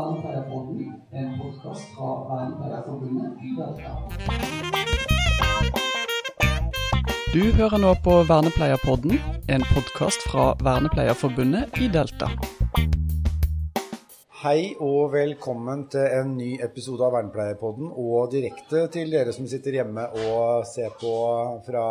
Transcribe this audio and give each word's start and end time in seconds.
Vernepleierfonden, 0.00 0.92
en 1.12 1.32
podkast 1.40 1.84
fra 1.94 2.10
Vernepleierforbundet 2.28 3.32
i 3.44 3.50
Delta. 3.58 3.90
Du 7.34 7.42
hører 7.58 7.82
nå 7.82 7.90
på 8.04 8.14
Vernepleierpodden, 8.30 9.18
en 9.54 9.66
podkast 9.74 10.24
fra 10.30 10.46
Vernepleierforbundet 10.64 11.76
i 11.84 11.90
Delta. 11.92 12.30
Hei 14.40 14.72
og 14.80 15.12
velkommen 15.12 15.84
til 15.92 16.06
en 16.16 16.32
ny 16.38 16.54
episode 16.64 17.04
av 17.04 17.18
Vernepleierpodden, 17.18 17.92
og 17.92 18.32
direkte 18.32 18.86
til 18.94 19.12
dere 19.12 19.36
som 19.36 19.50
sitter 19.52 19.82
hjemme 19.82 20.06
og 20.22 20.64
ser 20.70 20.96
på 21.02 21.12
fra 21.68 21.84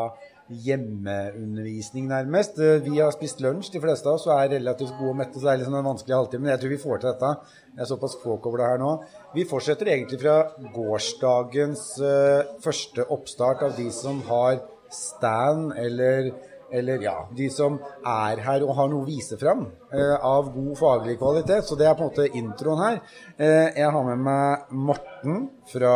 hjemmeundervisning, 0.50 2.08
nærmest. 2.10 2.58
Vi 2.86 2.98
har 2.98 3.14
spist 3.14 3.42
lunsj, 3.44 3.72
de 3.74 3.82
fleste 3.84 4.10
av 4.10 4.18
oss, 4.18 4.28
og 4.28 4.36
er 4.36 4.56
relativt 4.56 4.96
gode 4.98 5.14
og 5.14 5.20
mette, 5.22 5.38
så 5.38 5.46
det 5.46 5.54
er 5.54 5.62
liksom 5.62 5.78
en 5.80 5.90
vanskelig 5.92 6.18
halvtime. 6.18 6.46
Men 6.46 6.54
jeg 6.54 6.64
tror 6.64 6.74
vi 6.74 6.82
får 6.84 7.02
til 7.02 7.12
dette. 7.12 7.32
Jeg 7.76 7.86
er 7.86 7.92
såpass 7.92 8.18
folk 8.24 8.50
over 8.50 8.62
det 8.62 8.70
her 8.72 8.82
nå. 8.82 8.92
Vi 9.36 9.48
fortsetter 9.50 9.94
egentlig 9.94 10.22
fra 10.24 10.38
gårsdagens 10.76 11.88
uh, 12.02 12.60
første 12.66 13.06
oppstart 13.14 13.66
av 13.68 13.76
de 13.78 13.90
som 13.94 14.24
har 14.30 14.64
stand 14.90 15.74
eller 15.78 16.32
eller 16.72 17.02
ja, 17.02 17.16
de 17.34 17.48
som 17.50 17.80
er 18.06 18.42
her 18.46 18.64
og 18.66 18.76
har 18.78 18.92
noe 18.92 19.02
å 19.02 19.08
vise 19.08 19.40
fram 19.42 19.64
eh, 19.90 20.14
av 20.14 20.52
god 20.54 20.76
faglig 20.78 21.18
kvalitet. 21.22 21.66
Så 21.66 21.78
det 21.80 21.88
er 21.90 21.98
på 21.98 22.06
en 22.06 22.12
måte 22.12 22.28
introen 22.38 22.84
her. 22.84 23.00
Eh, 23.38 23.80
jeg 23.80 23.90
har 23.96 24.06
med 24.12 24.22
meg 24.28 24.78
Morten 24.90 25.48
fra 25.72 25.96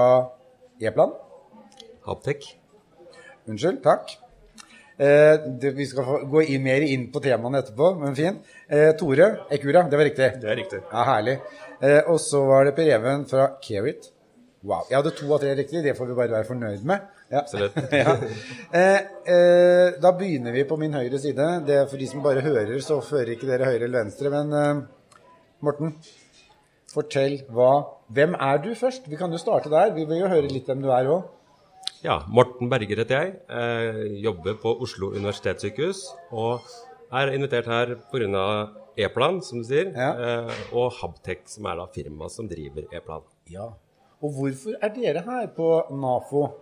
E-plan. 0.82 1.14
Haptek. 2.08 2.50
Unnskyld. 3.46 3.84
Takk. 3.86 4.18
Eh, 4.98 5.36
det, 5.62 5.74
vi 5.78 5.86
skal 5.90 6.06
få 6.06 6.18
gå 6.30 6.44
inn, 6.54 6.64
mer 6.66 6.86
inn 6.86 7.08
på 7.14 7.22
temaene 7.24 7.64
etterpå, 7.64 7.94
men 8.02 8.18
fin. 8.18 8.40
Eh, 8.68 8.92
Tore 9.00 9.30
Ekura, 9.54 9.86
det 9.90 10.00
var 10.00 10.10
riktig? 10.10 10.32
Det 10.42 10.50
er 10.52 10.60
riktig. 10.60 10.82
Ja, 10.92 11.06
Herlig. 11.10 11.40
Eh, 11.82 12.02
og 12.08 12.20
så 12.22 12.44
var 12.48 12.68
det 12.68 12.76
Per 12.78 12.92
Even 12.98 13.26
fra 13.30 13.54
Kerit. 13.64 14.12
Wow. 14.64 14.86
Jeg 14.88 14.96
hadde 14.96 15.12
to 15.18 15.28
av 15.36 15.42
tre 15.44 15.56
riktig, 15.60 15.82
det 15.84 15.96
får 15.98 16.08
vi 16.08 16.16
bare 16.16 16.32
være 16.38 16.48
fornøyd 16.48 16.86
med. 16.88 17.10
Ja. 17.34 17.42
Absolutt. 17.42 17.76
ja. 17.92 18.14
eh, 18.80 19.00
eh, 19.34 19.96
da 20.00 20.14
begynner 20.16 20.56
vi 20.56 20.64
på 20.70 20.78
min 20.80 20.94
høyre 20.96 21.20
side. 21.20 21.48
Det 21.68 21.80
er 21.82 21.90
For 21.92 22.00
de 22.00 22.08
som 22.08 22.24
bare 22.24 22.46
hører, 22.46 22.78
så 22.86 23.02
fører 23.04 23.34
ikke 23.34 23.50
dere 23.50 23.68
høyre 23.68 23.90
eller 23.90 24.06
venstre. 24.06 24.32
Men 24.32 24.54
eh, 24.60 25.18
Morten, 25.64 25.98
fortell 26.94 27.42
hva 27.52 27.74
Hvem 28.14 28.36
er 28.38 28.60
du 28.62 28.74
først? 28.78 29.08
Vi 29.10 29.18
kan 29.18 29.32
jo 29.34 29.40
starte 29.42 29.72
der. 29.72 29.94
Vi 29.96 30.04
vil 30.06 30.20
jo 30.22 30.30
høre 30.30 30.52
litt 30.52 30.68
hvem 30.70 30.84
du 30.84 30.92
er 30.94 31.08
òg. 31.10 31.24
Ja, 32.04 32.18
Morten 32.28 32.68
Berger 32.72 33.00
heter 33.00 33.22
jeg. 33.22 33.36
Eh, 33.48 34.00
jobber 34.26 34.58
på 34.60 34.74
Oslo 34.84 35.14
universitetssykehus. 35.16 36.02
Og 36.36 36.66
er 37.14 37.32
invitert 37.36 37.70
her 37.72 37.96
pga. 38.12 38.48
E-plan, 38.96 39.40
som 39.42 39.58
du 39.58 39.64
sier, 39.66 39.88
Ja. 39.96 40.12
eh, 40.46 40.52
og 40.72 40.92
Habtech, 41.00 41.48
som 41.48 41.66
er 41.66 41.78
da 41.78 41.88
firmaet 41.88 42.30
som 42.30 42.48
driver 42.48 42.84
E-plan. 42.94 43.24
Ja. 43.50 43.72
Og 44.22 44.30
hvorfor 44.36 44.76
er 44.80 44.90
dere 44.90 45.24
her 45.26 45.48
på 45.48 45.90
NAFO? 45.90 46.54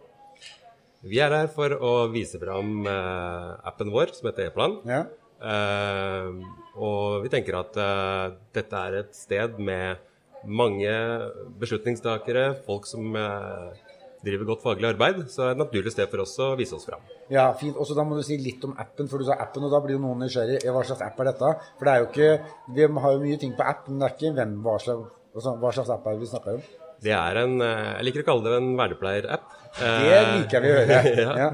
Vi 1.04 1.20
er 1.20 1.30
her 1.30 1.48
for 1.48 1.68
å 1.72 2.10
vise 2.10 2.40
fram 2.40 2.88
eh, 2.88 3.58
appen 3.68 3.92
vår, 3.92 4.14
som 4.14 4.30
heter 4.32 4.46
E-plan. 4.48 4.78
Ja. 4.86 5.02
Eh, 5.44 6.32
og 6.78 7.24
vi 7.24 7.30
tenker 7.30 7.60
at 7.60 7.76
eh, 7.76 8.38
dette 8.54 8.74
er 8.80 9.00
et 9.02 9.14
sted 9.14 9.60
med 9.60 9.98
mange 10.46 10.88
beslutningstakere, 11.60 12.64
folk 12.66 12.86
som 12.86 13.14
eh, 13.14 13.74
driver 14.26 14.50
godt 14.52 14.64
faglig 14.66 14.90
arbeid. 14.92 15.24
Så 15.34 15.44
er 15.44 15.52
det 15.52 15.56
et 15.58 15.62
naturlig 15.64 15.94
sted 15.96 16.12
for 16.12 16.24
oss 16.26 16.36
å 16.44 16.52
vise 16.60 16.76
oss 16.78 16.86
fram. 16.88 17.02
Ja, 17.34 17.48
fint. 17.58 17.78
Også 17.82 17.96
da 17.98 18.06
må 18.08 18.18
du 18.20 18.24
si 18.28 18.38
litt 18.42 18.64
om 18.68 18.76
appen, 18.80 19.10
for 19.12 19.22
du 19.22 19.28
sa 19.28 19.38
appen, 19.42 19.66
og 19.68 19.74
da 19.74 19.80
blir 19.84 19.98
jo 19.98 20.04
noen 20.04 20.22
nysgjerrig. 20.26 20.60
Ja, 20.66 20.76
Hva 20.76 20.84
slags 20.88 21.02
app 21.08 21.20
er 21.24 21.32
dette? 21.32 21.52
For 21.80 21.88
det 21.90 21.96
er 21.96 22.04
jo 22.04 22.10
ikke 22.12 22.30
Vi 22.78 22.88
har 23.06 23.16
jo 23.18 23.24
mye 23.26 23.40
ting 23.42 23.56
på 23.58 23.66
app, 23.66 23.88
men 23.90 24.00
det 24.04 24.08
er 24.10 24.16
ikke 24.18 24.34
hvem, 24.38 24.56
hva 24.66 24.78
slags, 24.84 25.12
altså, 25.36 25.56
hva 25.62 25.74
slags 25.76 25.92
app 25.98 26.08
er 26.08 26.18
det 26.18 26.26
vi 26.26 26.32
snakker 26.32 26.60
om? 26.60 26.66
Det 27.02 27.14
er 27.18 27.38
en 27.42 27.56
eh, 27.66 27.92
Jeg 27.98 28.06
liker 28.12 28.22
å 28.24 28.28
kalle 28.30 28.46
det 28.46 28.58
en 28.62 28.72
vernepleier-app. 28.78 29.48
Det 29.82 30.20
liker 30.36 30.62
vi 30.66 30.74
å 30.74 30.82
høre. 30.82 31.00
ja. 31.26 31.32
Ja. 31.46 31.52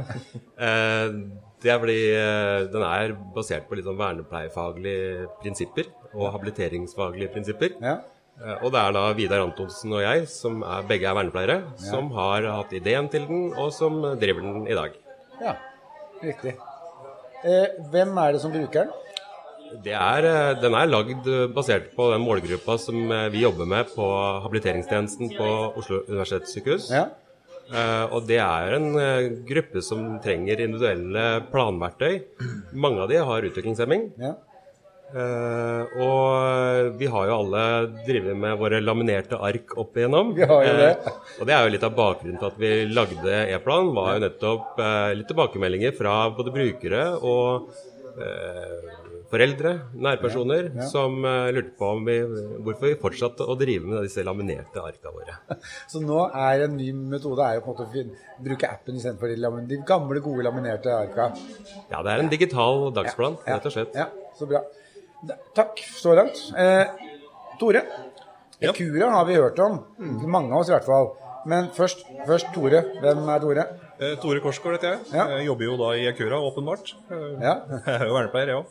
Eh, 0.68 1.20
Det 1.64 1.72
er 1.74 1.80
fordi 1.82 2.02
eh, 2.14 2.68
den 2.70 2.84
er 2.86 3.16
basert 3.34 3.64
på 3.70 3.78
litt 3.80 3.88
sånn 3.88 3.98
vernepleiefaglige 3.98 5.24
prinsipper 5.42 5.88
og 6.14 6.28
habiliteringsfaglige 6.36 7.32
prinsipper. 7.34 7.74
Ja. 7.82 7.96
Eh, 8.38 8.58
Og 8.64 8.72
det 8.74 8.80
er 8.82 8.94
da 8.94 9.06
Vidar 9.18 9.42
Antonsen 9.46 9.94
og 9.98 10.02
jeg, 10.04 10.28
som 10.30 10.62
er, 10.64 10.84
begge 10.90 11.08
er 11.10 11.16
vernepleiere, 11.18 11.58
som 11.82 12.12
har 12.18 12.46
hatt 12.54 12.74
ideen 12.78 13.10
til 13.10 13.26
den, 13.30 13.48
og 13.58 13.72
som 13.74 14.02
driver 14.22 14.42
den 14.46 14.68
i 14.68 14.78
dag. 14.78 14.92
ja. 15.42 15.56
Riktig. 16.18 16.56
Eh, 17.46 17.68
hvem 17.92 18.18
er 18.18 18.32
det 18.34 18.40
som 18.42 18.50
bruker 18.52 18.88
den? 18.88 18.90
Det 19.84 19.94
er, 19.94 20.26
eh, 20.26 20.56
den 20.62 20.74
er 20.74 20.88
lagd 20.90 21.28
basert 21.54 21.92
på 21.96 22.08
den 22.14 22.24
målgruppa 22.26 22.78
som 22.82 23.12
eh, 23.12 23.28
vi 23.30 23.44
jobber 23.44 23.68
med 23.70 23.86
på 23.94 24.08
habiliteringstjenesten 24.46 25.30
på 25.38 25.50
Oslo 25.78 26.00
universitetssykehus. 26.08 26.90
Ja. 26.90 27.04
Eh, 27.70 28.06
og 28.16 28.26
det 28.26 28.40
er 28.42 28.74
en 28.80 28.90
gruppe 29.46 29.84
som 29.86 30.20
trenger 30.24 30.58
individuelle 30.66 31.44
planverktøy. 31.52 32.24
Mange 32.74 33.04
av 33.06 33.10
de 33.10 33.18
har 33.22 33.42
utviklingshemming. 33.52 34.12
ja. 34.18 34.34
Eh, 35.08 36.00
og 36.04 36.98
vi 37.00 37.08
har 37.08 37.30
jo 37.30 37.36
alle 37.38 37.64
drevet 38.08 38.36
med 38.36 38.58
våre 38.60 38.82
laminerte 38.84 39.40
ark 39.40 39.78
opp 39.80 39.96
igjennom. 39.96 40.34
Vi 40.36 40.48
har 40.50 40.66
jo 40.68 40.74
det. 40.82 40.90
Uh, 41.06 41.20
og 41.40 41.48
det 41.48 41.56
er 41.56 41.64
jo 41.64 41.74
litt 41.76 41.88
av 41.88 41.96
bakgrunnen 41.96 42.40
til 42.42 42.50
at 42.50 42.60
vi 42.60 42.72
lagde 42.92 43.38
e-plan, 43.56 43.94
var 43.96 44.18
jo 44.18 44.26
nettopp 44.26 44.82
uh, 44.82 45.12
litt 45.16 45.30
tilbakemeldinger 45.32 45.96
fra 45.96 46.18
både 46.36 46.56
brukere 46.56 47.06
og 47.18 47.72
eh, 48.18 48.96
foreldre, 49.32 49.74
nærpersoner, 49.94 50.70
Ja, 50.70 50.82
ja. 50.82 50.88
som 50.92 51.26
eh, 51.26 51.50
lurte 51.56 51.74
på 51.80 51.90
vi, 52.08 52.18
hvorfor 52.64 52.88
vi 52.88 52.96
fortsatte 53.02 53.48
å 53.48 53.58
drive 53.60 53.90
med 53.90 54.08
disse 54.08 54.24
laminerte 54.26 54.82
arka 54.84 55.12
våre. 55.14 55.38
Så 55.92 56.02
nå 56.04 56.24
er 56.32 56.66
en 56.68 56.78
ny 56.80 56.92
metode 57.16 57.44
er 57.44 57.60
jo 57.60 57.66
på 57.66 57.76
en 57.76 57.78
måte 57.78 58.04
å 58.04 58.44
bruke 58.48 58.72
appen 58.72 59.00
istedenfor 59.00 59.34
de, 59.34 59.54
de 59.72 59.82
gamle, 59.88 60.24
gode 60.24 60.48
laminerte 60.48 60.94
arka. 60.96 61.32
Ja, 61.92 62.02
det 62.02 62.14
er 62.14 62.26
en 62.26 62.34
digital 62.34 62.90
dagsplan, 62.96 63.40
rett 63.48 63.70
og 63.70 63.76
slett. 63.76 63.98
Ja, 63.98 64.10
så 64.38 64.50
bra. 64.50 64.64
Takk 65.58 65.80
så 65.98 66.14
langt. 66.18 66.38
Eh, 66.58 66.86
Tore. 67.60 67.82
Ekura 68.62 69.10
har 69.14 69.26
vi 69.26 69.36
hørt 69.38 69.60
om. 69.60 69.80
Mange 70.26 70.54
av 70.54 70.62
oss 70.62 70.70
i 70.70 70.76
hvert 70.76 70.86
fall. 70.86 71.12
Men 71.48 71.70
først, 71.74 72.04
først 72.28 72.50
Tore. 72.54 72.84
Hvem 73.02 73.30
er 73.34 73.40
Tore? 73.40 73.64
Eh, 74.00 74.16
Tore 74.22 74.40
Korsgaard 74.44 74.78
heter 74.78 74.92
jeg. 74.96 75.00
Ja. 75.14 75.26
Jeg 75.38 75.46
jobber 75.48 75.66
jo 75.66 75.78
da 75.80 75.92
i 75.98 76.08
Ekura, 76.12 76.38
åpenbart. 76.52 76.94
Eh, 77.10 77.28
Ja. 77.42 77.56
Jeg 77.88 77.96
er 78.02 78.06
jo 78.08 78.14
vernepleier, 78.18 78.48
jeg 78.48 78.56
òg. 78.62 78.66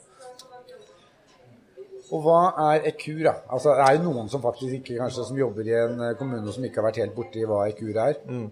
Og 2.15 2.21
hva 2.23 2.41
er 2.73 2.85
Ekura? 2.93 3.33
Altså, 3.51 3.73
det 3.75 3.83
er 3.89 3.97
jo 3.99 4.05
noen 4.13 4.29
som 4.31 4.43
faktisk 4.45 4.77
ikke 4.79 5.01
kanskje 5.01 5.25
som 5.27 5.39
jobber 5.41 5.67
i 5.67 5.75
en 5.75 6.01
eh, 6.07 6.13
kommune 6.19 6.53
som 6.55 6.63
ikke 6.65 6.79
har 6.79 6.87
vært 6.93 7.01
helt 7.03 7.17
borti 7.17 7.43
hva 7.49 7.65
Ekura 7.73 8.11
er. 8.13 8.21
Ja, 8.27 8.45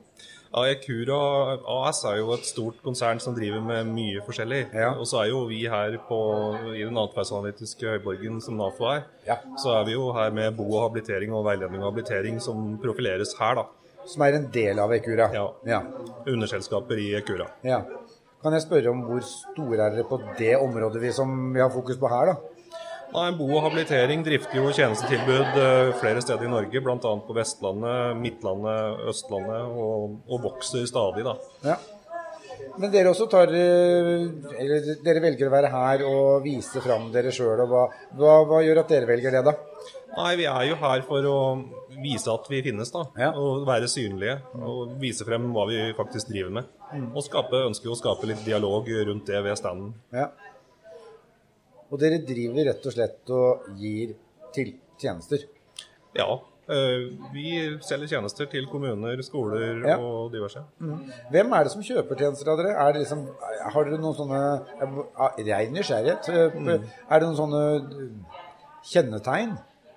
Akura 0.54 1.16
AS 1.66 2.04
er 2.06 2.20
jo 2.20 2.28
et 2.37 2.47
stort 2.47 2.76
konsern 2.84 3.19
som 3.22 3.34
driver 3.34 3.62
med 3.65 3.88
mye 3.91 4.20
forskjellig. 4.22 4.60
Ja. 4.75 4.92
Og 4.94 5.06
så 5.10 5.25
er 5.25 5.32
jo 5.32 5.41
vi 5.50 5.65
her 5.70 5.97
på, 6.09 6.19
i 6.76 6.84
den 6.87 6.98
atferdsanalytiske 7.00 7.97
høyborgen 7.97 8.38
som 8.44 8.56
NAFO 8.60 8.87
er, 8.92 9.03
Ja. 9.26 9.37
så 9.59 9.81
er 9.81 9.84
vi 9.88 9.97
jo 9.97 10.12
her 10.15 10.31
med 10.31 10.54
bo- 10.56 10.76
og 10.76 10.88
habilitering 10.91 11.32
og 11.34 11.44
veiledning 11.48 11.82
og 11.82 11.91
habilitering 11.92 12.38
som 12.41 12.78
profileres 12.78 13.34
her, 13.41 13.54
da. 13.54 13.65
Som 14.06 14.22
er 14.22 14.34
en 14.37 14.50
del 14.53 14.78
av 14.78 14.92
Ekura. 14.92 15.31
Ja. 15.34 15.48
ja. 15.66 15.81
Underselskaper 16.26 16.98
i 17.03 17.15
Akura. 17.19 17.50
ja. 17.65 17.82
Kan 18.44 18.53
jeg 18.53 18.60
spørre 18.62 18.91
om 18.91 18.98
hvor 19.09 19.22
store 19.25 19.78
er 19.81 19.94
dere 19.94 20.04
på 20.04 20.19
det 20.36 20.54
området 20.60 21.00
vi, 21.00 21.10
som 21.16 21.31
vi 21.54 21.60
har 21.60 21.71
fokus 21.72 21.97
på 21.97 22.06
her, 22.12 22.26
da? 22.26 22.34
Nei, 23.15 23.29
Bo 23.39 23.47
og 23.47 23.61
habilitering 23.63 24.25
drifter 24.27 24.59
jo 24.59 24.71
tjenestetilbud 24.75 25.59
eh, 25.63 25.91
flere 26.01 26.23
steder 26.25 26.49
i 26.49 26.51
Norge, 26.51 26.81
bl.a. 26.83 26.99
på 26.99 27.37
Vestlandet, 27.37 28.17
Midtlandet, 28.19 29.05
Østlandet, 29.13 29.69
og, 29.71 30.17
og 30.27 30.49
vokser 30.49 30.89
stadig, 30.91 31.23
da. 31.27 31.37
Ja. 31.63 31.77
Men 32.81 32.91
dere 32.91 33.13
også 33.13 33.29
tar 33.31 33.53
eh, 33.55 34.25
Eller 34.59 34.97
dere 35.05 35.23
velger 35.23 35.47
å 35.47 35.53
være 35.53 35.71
her 35.71 36.03
og 36.09 36.43
vise 36.47 36.83
fram 36.83 37.07
dere 37.15 37.31
sjøl. 37.35 37.63
Hva, 37.71 37.87
hva, 38.19 38.35
hva 38.51 38.63
gjør 38.67 38.83
at 38.83 38.91
dere 38.91 39.11
velger 39.13 39.37
det, 39.39 39.45
da? 39.47 39.55
Nei, 40.15 40.33
vi 40.41 40.49
er 40.51 40.67
jo 40.73 40.79
her 40.83 41.05
for 41.07 41.29
å 41.31 41.39
vise 42.03 42.31
at 42.33 42.49
vi 42.51 42.65
finnes, 42.67 42.91
da. 42.95 43.05
Ja. 43.19 43.31
Og 43.39 43.63
være 43.69 43.87
synlige. 43.91 44.41
Og 44.59 44.97
vise 44.99 45.27
frem 45.27 45.47
hva 45.55 45.69
vi 45.71 45.78
faktisk 45.95 46.31
driver 46.33 46.59
med. 46.59 46.75
Og 47.13 47.22
skape, 47.27 47.63
ønsker 47.71 47.95
å 47.95 47.99
skape 47.99 48.27
litt 48.31 48.43
dialog 48.47 48.91
rundt 49.07 49.31
det 49.31 49.43
ved 49.47 49.59
standen. 49.59 49.95
Ja. 50.15 50.33
Og 51.95 52.01
dere 52.03 52.19
driver 52.27 52.67
rett 52.73 52.87
og 52.91 52.95
slett 52.97 53.31
og 53.31 53.69
gir 53.79 54.17
til 54.55 54.73
tjenester. 54.99 55.45
Ja. 56.17 56.27
eh, 56.67 57.05
Vi 57.35 57.53
selger 57.87 58.09
tjenester 58.17 58.47
til 58.51 58.67
kommuner, 58.71 59.21
skoler 59.23 59.85
Ja. 59.87 59.97
og 59.99 60.33
diverse. 60.33 60.63
Hvem 61.31 61.53
er 61.55 61.63
det 61.69 61.73
som 61.73 61.83
kjøper 61.87 62.19
tjenester 62.19 62.51
av 62.51 62.59
dere? 62.59 62.73
Er 62.75 62.93
det 62.93 63.03
liksom, 63.05 63.27
har 63.75 63.85
dere 63.85 63.99
noen 64.03 64.17
sånne 64.19 64.41
Rein 65.47 65.73
nysgjerrighet. 65.75 66.29
Mm. 66.59 66.69
Er 67.11 67.21
det 67.21 67.29
noen 67.29 67.39
sånne 67.39 67.63
eh, 67.77 68.43
kjennetegn 68.91 69.57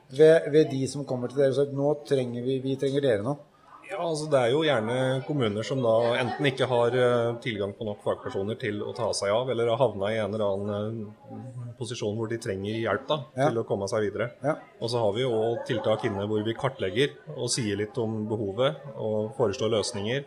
ved, 0.10 0.52
ved 0.54 0.70
de 0.72 0.86
som 0.88 1.06
kommer 1.06 1.28
til 1.32 1.42
dere 1.42 1.50
og 1.56 1.58
sier 1.60 1.74
nå 1.76 1.94
trenger 2.08 2.44
vi, 2.46 2.60
vi 2.64 2.76
trenger 2.80 3.02
dere 3.02 3.24
nå? 3.26 3.38
Ja, 3.88 4.02
altså 4.04 4.26
Det 4.28 4.40
er 4.40 4.52
jo 4.52 4.64
gjerne 4.68 4.96
kommuner 5.28 5.64
som 5.64 5.80
da 5.84 5.94
enten 6.20 6.48
ikke 6.50 6.68
har 6.68 6.96
eh, 6.98 7.38
tilgang 7.44 7.72
på 7.78 7.86
nok 7.88 8.02
fagpersoner 8.04 8.58
til 8.60 8.82
å 8.84 8.92
ta 8.96 9.08
seg 9.16 9.32
av, 9.32 9.48
eller 9.54 9.70
har 9.72 9.80
havna 9.80 10.10
i 10.12 10.18
en 10.20 10.34
eller 10.36 10.44
annen 10.46 10.98
eh, 11.06 11.70
posisjon 11.80 12.18
hvor 12.18 12.28
de 12.28 12.40
trenger 12.44 12.82
hjelp 12.82 13.06
da, 13.08 13.20
Ja. 13.38 13.48
til 13.48 13.62
å 13.62 13.66
komme 13.70 13.88
seg 13.88 14.10
videre. 14.10 14.32
Ja. 14.44 14.58
Og 14.82 14.92
så 14.92 15.04
har 15.04 15.14
vi 15.16 15.24
jo 15.24 15.40
tiltak 15.70 16.04
inne 16.10 16.26
hvor 16.28 16.44
vi 16.44 16.56
kartlegger 16.58 17.16
og 17.38 17.48
sier 17.54 17.80
litt 17.80 17.96
om 18.02 18.26
behovet 18.28 18.82
og 18.96 19.32
foreslår 19.38 19.72
løsninger. 19.78 20.26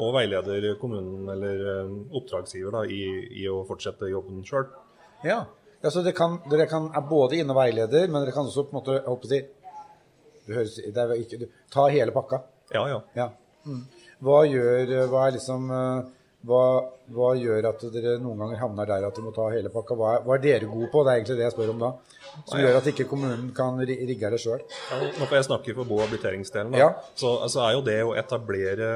Og 0.00 0.14
veileder 0.16 0.70
kommunen 0.80 1.28
eller 1.34 1.66
eh, 1.74 1.96
oppdragsgiver 2.16 2.78
da, 2.78 2.86
i, 2.88 3.02
i 3.42 3.48
å 3.52 3.60
fortsette 3.68 4.08
jobben 4.08 4.40
sjøl. 4.48 4.70
Ja. 5.26 5.42
ja 5.82 5.92
så 5.92 6.00
dere, 6.00 6.16
kan, 6.16 6.38
dere 6.48 6.64
kan, 6.70 6.88
er 6.96 7.04
både 7.10 7.42
inne 7.42 7.52
og 7.52 7.60
veileder, 7.60 8.08
men 8.08 8.24
dere 8.24 8.32
kan 8.32 8.48
også 8.48 8.64
på 8.70 8.72
en 8.72 8.80
måte 8.80 8.96
jeg 8.96 9.04
håper 9.10 9.28
å 9.28 9.34
si, 9.34 9.42
du 10.42 10.56
høres, 10.56 10.80
det 10.80 10.98
er 11.04 11.12
ikke, 11.20 11.52
Ta 11.70 11.84
hele 11.92 12.14
pakka. 12.14 12.40
Ja, 12.74 12.86
ja. 12.88 13.00
Ja. 13.18 13.28
Mm. 13.66 13.84
Hva 14.22 14.42
gjør 14.46 14.90
hva 15.10 15.26
er 15.28 15.36
liksom 15.36 15.70
eh, 15.70 16.10
hva, 16.46 16.62
hva 17.14 17.28
gjør 17.38 17.68
at 17.68 17.82
dere 17.94 18.16
noen 18.18 18.40
ganger 18.42 18.58
havner 18.58 18.88
der 18.90 19.04
at 19.06 19.14
dere 19.14 19.26
må 19.28 19.30
ta 19.34 19.44
hele 19.52 19.70
pakka? 19.70 19.94
Hva 19.98 20.08
er, 20.16 20.24
hva 20.26 20.34
er 20.34 20.42
dere 20.42 20.66
gode 20.70 20.88
på? 20.90 21.04
Det 21.06 21.12
er 21.12 21.20
egentlig 21.20 21.36
det 21.38 21.44
jeg 21.46 21.54
spør 21.54 21.70
om 21.74 21.82
da. 21.84 21.90
Som 22.48 22.58
gjør 22.62 22.78
at 22.80 22.88
ikke 22.90 23.06
kommunen 23.10 23.50
kan 23.54 23.78
rigge 23.78 24.30
det 24.34 24.40
sjøl. 24.42 24.62
Ja, 24.90 24.98
nå 25.20 25.28
får 25.28 25.36
jeg 25.38 25.46
snakke 25.50 25.74
for 25.76 25.86
bo- 25.86 26.00
og 26.00 26.06
habiliteringsdelen. 26.06 26.74
Ja. 26.80 26.88
Så 27.14 27.30
altså, 27.44 27.60
er 27.66 27.76
jo 27.76 27.84
det 27.86 27.98
å 28.08 28.14
etablere 28.18 28.88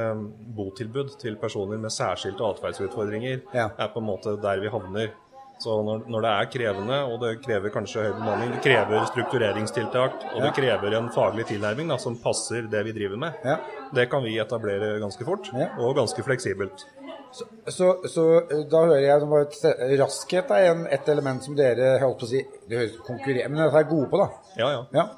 botilbud 0.57 1.15
til 1.21 1.37
personer 1.39 1.79
med 1.79 1.95
særskilte 1.95 2.43
atferdsutfordringer, 2.49 3.43
Ja. 3.55 3.69
er 3.79 3.93
på 3.95 4.03
en 4.03 4.09
måte 4.11 4.35
der 4.43 4.59
vi 4.65 4.73
havner. 4.73 5.13
Så 5.59 5.73
når, 5.83 6.03
når 6.13 6.21
det 6.27 6.31
er 6.37 6.49
krevende, 6.53 6.97
og 7.09 7.21
det 7.23 7.31
krever 7.45 7.73
kanskje 7.73 8.03
høy 8.05 8.13
bemanning, 8.19 8.51
det 8.53 8.61
krever 8.67 9.07
struktureringstiltak, 9.09 10.27
og 10.35 10.43
det 10.45 10.51
krever 10.59 10.97
en 10.99 11.09
faglig 11.15 11.47
tilnærming 11.49 11.89
da, 11.89 11.97
som 12.03 12.19
passer 12.21 12.69
det 12.71 12.83
vi 12.85 12.93
driver 12.93 13.17
med, 13.23 13.39
Ja. 13.45 13.57
det 13.95 14.09
kan 14.13 14.23
vi 14.23 14.37
etablere 14.39 14.99
ganske 15.01 15.25
fort, 15.25 15.49
Ja. 15.57 15.69
og 15.79 15.97
ganske 15.97 16.23
fleksibelt. 16.23 16.85
Så, 17.33 17.45
så 17.69 17.89
så 18.09 18.25
da 18.71 18.85
hører 18.87 19.01
jeg 19.01 19.49
sted- 19.53 19.99
raskhet 20.01 20.51
er 20.51 20.71
en, 20.73 20.87
et 20.91 21.09
element 21.09 21.43
som 21.45 21.57
dere 21.57 21.99
holdt 22.01 22.19
på 22.21 22.25
å 22.25 22.29
si, 22.29 22.45
det 22.69 22.79
høres 22.79 22.97
konkurrerer, 23.07 23.49
men 23.49 23.65
dette 23.65 23.77
er 23.81 23.89
gode 23.91 24.09
på, 24.13 24.19
da. 24.19 24.29
Ja, 24.57 24.85
ja. 24.93 25.09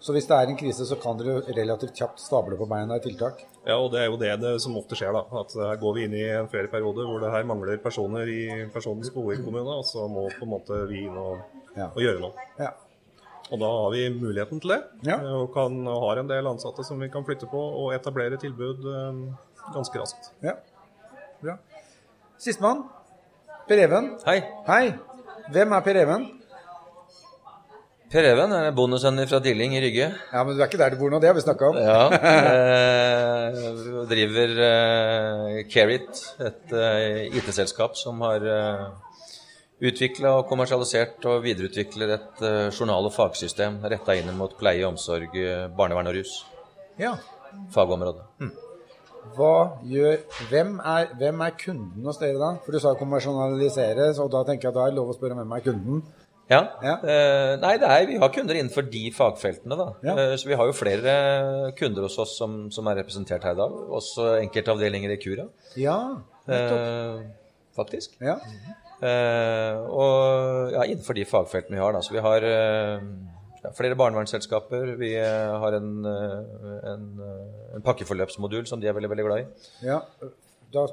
Så 0.00 0.12
hvis 0.12 0.26
det 0.28 0.36
er 0.36 0.50
en 0.52 0.56
krise, 0.60 0.84
så 0.86 0.96
kan 1.00 1.16
dere 1.18 1.40
relativt 1.56 1.96
kjapt 1.96 2.20
stable 2.20 2.56
på 2.60 2.66
beina 2.68 2.98
i 2.98 3.02
tiltak. 3.02 3.40
Ja, 3.66 3.78
og 3.80 3.90
det 3.94 4.02
er 4.02 4.10
jo 4.10 4.18
det, 4.20 4.32
det 4.42 4.50
som 4.62 4.76
ofte 4.78 4.94
skjer, 4.98 5.12
da. 5.16 5.22
At 5.40 5.54
her 5.56 5.78
går 5.80 5.94
vi 5.96 6.04
inn 6.06 6.14
i 6.14 6.24
en 6.36 6.48
ferieperiode 6.52 7.06
hvor 7.08 7.22
det 7.22 7.30
her 7.32 7.46
mangler 7.48 7.78
personer 7.82 8.28
i 8.28 8.66
personens 8.74 9.10
boligkommune, 9.14 9.72
og 9.80 9.84
så 9.88 10.04
må 10.08 10.28
på 10.36 10.44
en 10.46 10.52
måte 10.52 10.82
vi 10.90 11.06
inn 11.08 11.16
og, 11.16 11.40
Ja. 11.76 11.88
og 11.90 11.98
gjøre 12.00 12.20
noe. 12.20 12.32
Ja. 12.60 12.70
Og 13.50 13.58
da 13.60 13.66
har 13.70 13.90
vi 13.92 14.04
muligheten 14.10 14.60
til 14.60 14.70
det, 14.74 14.82
Ja. 15.06 15.16
eh, 15.18 15.32
og 15.42 15.52
kan, 15.54 15.84
har 15.86 16.18
en 16.18 16.28
del 16.28 16.46
ansatte 16.46 16.84
som 16.84 16.98
vi 17.00 17.08
kan 17.08 17.24
flytte 17.24 17.46
på 17.50 17.58
og 17.58 17.92
etablere 17.94 18.36
tilbud 18.38 18.84
eh, 18.84 19.72
ganske 19.74 19.98
raskt. 19.98 20.30
ja. 20.42 20.52
Bra. 21.42 21.58
Sistemann. 22.38 22.84
Per 23.68 23.78
Even. 23.78 24.18
Hei. 24.26 24.40
Hei. 24.66 24.94
Hvem 25.52 25.72
er 25.72 25.80
Per 25.80 25.96
Even? 25.96 26.35
Per 28.06 28.22
Even 28.22 28.52
er 28.54 28.68
bonussønn 28.74 29.18
fra 29.26 29.40
Dilling 29.42 29.72
i 29.74 29.80
Rygge. 29.82 30.06
Ja, 30.30 30.42
men 30.46 30.54
du 30.54 30.60
er 30.62 30.68
ikke 30.68 30.78
der 30.78 30.94
du 30.94 31.00
bor 31.00 31.10
nå, 31.10 31.18
det 31.22 31.26
har 31.26 31.34
vi 31.34 31.42
snakka 31.42 31.72
om. 31.72 31.80
Ja. 31.82 32.02
Eh, 33.46 34.06
driver 34.10 34.52
eh, 34.66 35.58
Carit, 35.70 36.18
et 36.42 36.72
eh, 36.74 37.36
IT-selskap 37.38 37.94
som 37.96 38.18
har 38.26 38.42
eh, 38.42 38.82
utvikla 39.86 40.32
og 40.40 40.48
kommersialisert 40.50 41.22
og 41.30 41.44
videreutvikler 41.44 42.12
et 42.16 42.42
eh, 42.42 42.74
journal- 42.74 43.06
og 43.06 43.14
fagsystem 43.14 43.78
retta 43.86 44.16
inn 44.18 44.32
mot 44.36 44.52
pleie, 44.58 44.82
omsorg, 44.88 45.38
eh, 45.38 45.68
barnevern 45.78 46.10
og 46.10 46.18
rus. 46.18 46.34
Ja. 47.00 47.14
Fagområdet. 47.72 48.26
Hva 49.36 49.54
gjør 49.86 50.20
Hvem 50.50 50.76
er, 50.82 51.08
hvem 51.18 51.46
er 51.46 51.56
kunden 51.62 52.10
hos 52.10 52.20
dere, 52.22 52.38
da? 52.42 52.52
For 52.66 52.74
du 52.74 52.82
sa 52.82 52.96
kommersialisere, 52.98 54.10
så 54.18 54.26
da 54.32 54.42
tenker 54.48 54.68
jeg 54.68 54.74
at 54.74 54.80
da 54.80 54.86
er 54.86 54.94
det 54.94 55.00
lov 55.00 55.14
å 55.14 55.18
spørre 55.18 55.38
hvem 55.38 55.54
er 55.56 55.64
kunden. 55.70 56.04
Ja. 56.50 56.60
Ja. 56.84 56.94
Uh, 57.02 57.52
nei, 57.62 57.72
det 57.82 57.88
er, 57.90 58.06
vi 58.06 58.18
har 58.22 58.30
kunder 58.34 58.54
innenfor 58.58 58.86
de 58.90 59.04
fagfeltene, 59.16 59.76
da. 59.80 59.86
Ja. 60.06 60.14
Uh, 60.14 60.34
så 60.38 60.46
vi 60.50 60.54
har 60.60 60.68
jo 60.70 60.76
flere 60.78 61.14
kunder 61.78 62.06
hos 62.06 62.18
oss 62.22 62.36
som, 62.38 62.66
som 62.70 62.86
er 62.92 63.00
representert 63.02 63.42
her 63.48 63.56
i 63.56 63.60
dag. 63.60 63.74
Også 63.98 64.36
enkeltavdelinger 64.44 65.10
i 65.16 65.20
Cura, 65.22 65.48
Ja. 65.80 65.96
uh, 66.46 67.22
faktisk. 67.76 68.14
Ja. 68.22 68.38
Eh, 68.96 69.76
og 69.92 70.70
ja, 70.72 70.86
innenfor 70.88 71.12
de 71.18 71.26
fagfeltene 71.28 71.76
vi 71.76 71.82
har, 71.82 71.92
da. 71.92 72.00
Så 72.00 72.14
vi 72.14 72.22
har 72.24 72.46
eh, 72.48 73.02
flere 73.76 73.98
barnevernsselskaper. 74.00 74.94
Vi 74.96 75.10
eh, 75.20 75.52
har 75.60 75.76
en, 75.76 75.90
eh, 76.08 76.78
en, 76.94 77.04
eh, 77.20 77.74
en 77.76 77.84
pakkeforløpsmodul 77.84 78.64
som 78.70 78.80
de 78.80 78.88
er 78.88 78.96
veldig, 78.96 79.10
veldig 79.12 79.26
glad 79.28 79.42
i. 79.42 79.46
ja. 79.90 79.98
Da, 80.72 80.86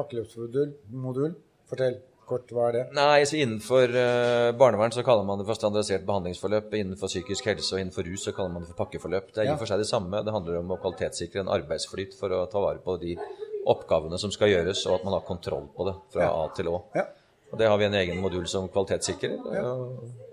pakkeløpsmodul. 0.00 0.72
Modul. 1.04 1.34
Fortell 1.70 2.00
kort, 2.30 2.52
hva 2.54 2.68
er 2.70 2.76
det? 2.78 2.82
Nei, 2.96 3.24
så 3.28 3.36
Innenfor 3.42 3.90
uh, 3.92 4.50
barnevern 4.60 4.94
så 4.94 5.02
kaller 5.06 5.26
man 5.28 5.40
det 5.42 5.46
for 5.48 5.58
standardisert 5.58 6.06
behandlingsforløp. 6.08 6.72
Innenfor 6.78 7.10
psykisk 7.10 7.50
helse 7.50 7.74
og 7.74 7.82
innenfor 7.82 8.06
rus 8.08 8.24
så 8.28 8.32
kaller 8.36 8.54
man 8.54 8.64
det 8.64 8.70
for 8.72 8.78
pakkeforløp. 8.84 9.32
Det 9.34 9.42
er 9.44 9.50
i 9.50 9.54
og 9.54 9.60
for 9.60 9.70
seg 9.70 9.82
det 9.82 9.88
samme. 9.90 10.22
Det 10.26 10.34
handler 10.34 10.60
om 10.62 10.72
å 10.76 10.78
kvalitetssikre 10.80 11.42
en 11.44 11.52
arbeidsflyt 11.58 12.14
for 12.18 12.32
å 12.36 12.44
ta 12.52 12.62
vare 12.62 12.80
på 12.84 12.96
de 13.02 13.16
oppgavene 13.70 14.16
som 14.22 14.32
skal 14.32 14.48
gjøres, 14.54 14.86
og 14.88 14.94
at 15.00 15.04
man 15.04 15.18
har 15.18 15.26
kontroll 15.28 15.66
på 15.76 15.84
det 15.90 15.96
fra 16.14 16.22
Ja. 16.24 16.30
A 16.32 16.48
til 16.56 16.70
Å. 16.72 16.78
Ja. 16.96 17.04
Og 17.52 17.58
Det 17.58 17.66
har 17.68 17.78
vi 17.78 17.84
en 17.90 17.94
egen 17.98 18.20
modul 18.22 18.46
som 18.48 18.68
kvalitetssikrer. 18.68 19.36
Ja. 19.54 19.64
og- 19.74 20.28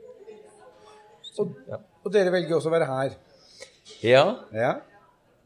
Og, 1.37 2.11
dere 2.11 2.31
velger 2.33 2.55
også 2.57 2.69
å 2.71 2.73
være 2.73 2.85
her. 2.89 3.11
Ja, 4.01 4.23
Ja. 4.53 4.71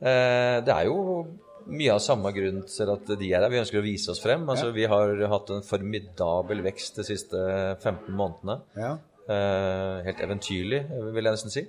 eh, 0.01 0.62
det 0.62 0.69
er 0.75 0.86
jo 0.86 1.25
mye 1.69 1.94
av 1.94 2.02
samme 2.04 2.31
grunn 2.36 2.62
til 2.69 2.92
at 2.94 3.12
de 3.19 3.31
er 3.31 3.44
her. 3.44 3.52
Vi 3.54 3.60
ønsker 3.62 3.81
å 3.81 3.86
vise 3.86 4.12
oss 4.13 4.22
frem. 4.24 4.48
Altså, 4.50 4.72
Vi 4.75 4.88
har 4.90 5.16
hatt 5.31 5.52
en 5.54 5.66
formidabel 5.66 6.63
vekst 6.66 7.02
de 7.02 7.08
siste 7.08 7.42
15 7.81 8.13
månedene. 8.18 8.62
Ja. 8.78 8.96
Eh, 9.31 9.98
helt 10.08 10.24
eventyrlig, 10.25 10.81
vil 10.90 11.24
jeg 11.24 11.38
nesten 11.38 11.54
si. 11.54 11.66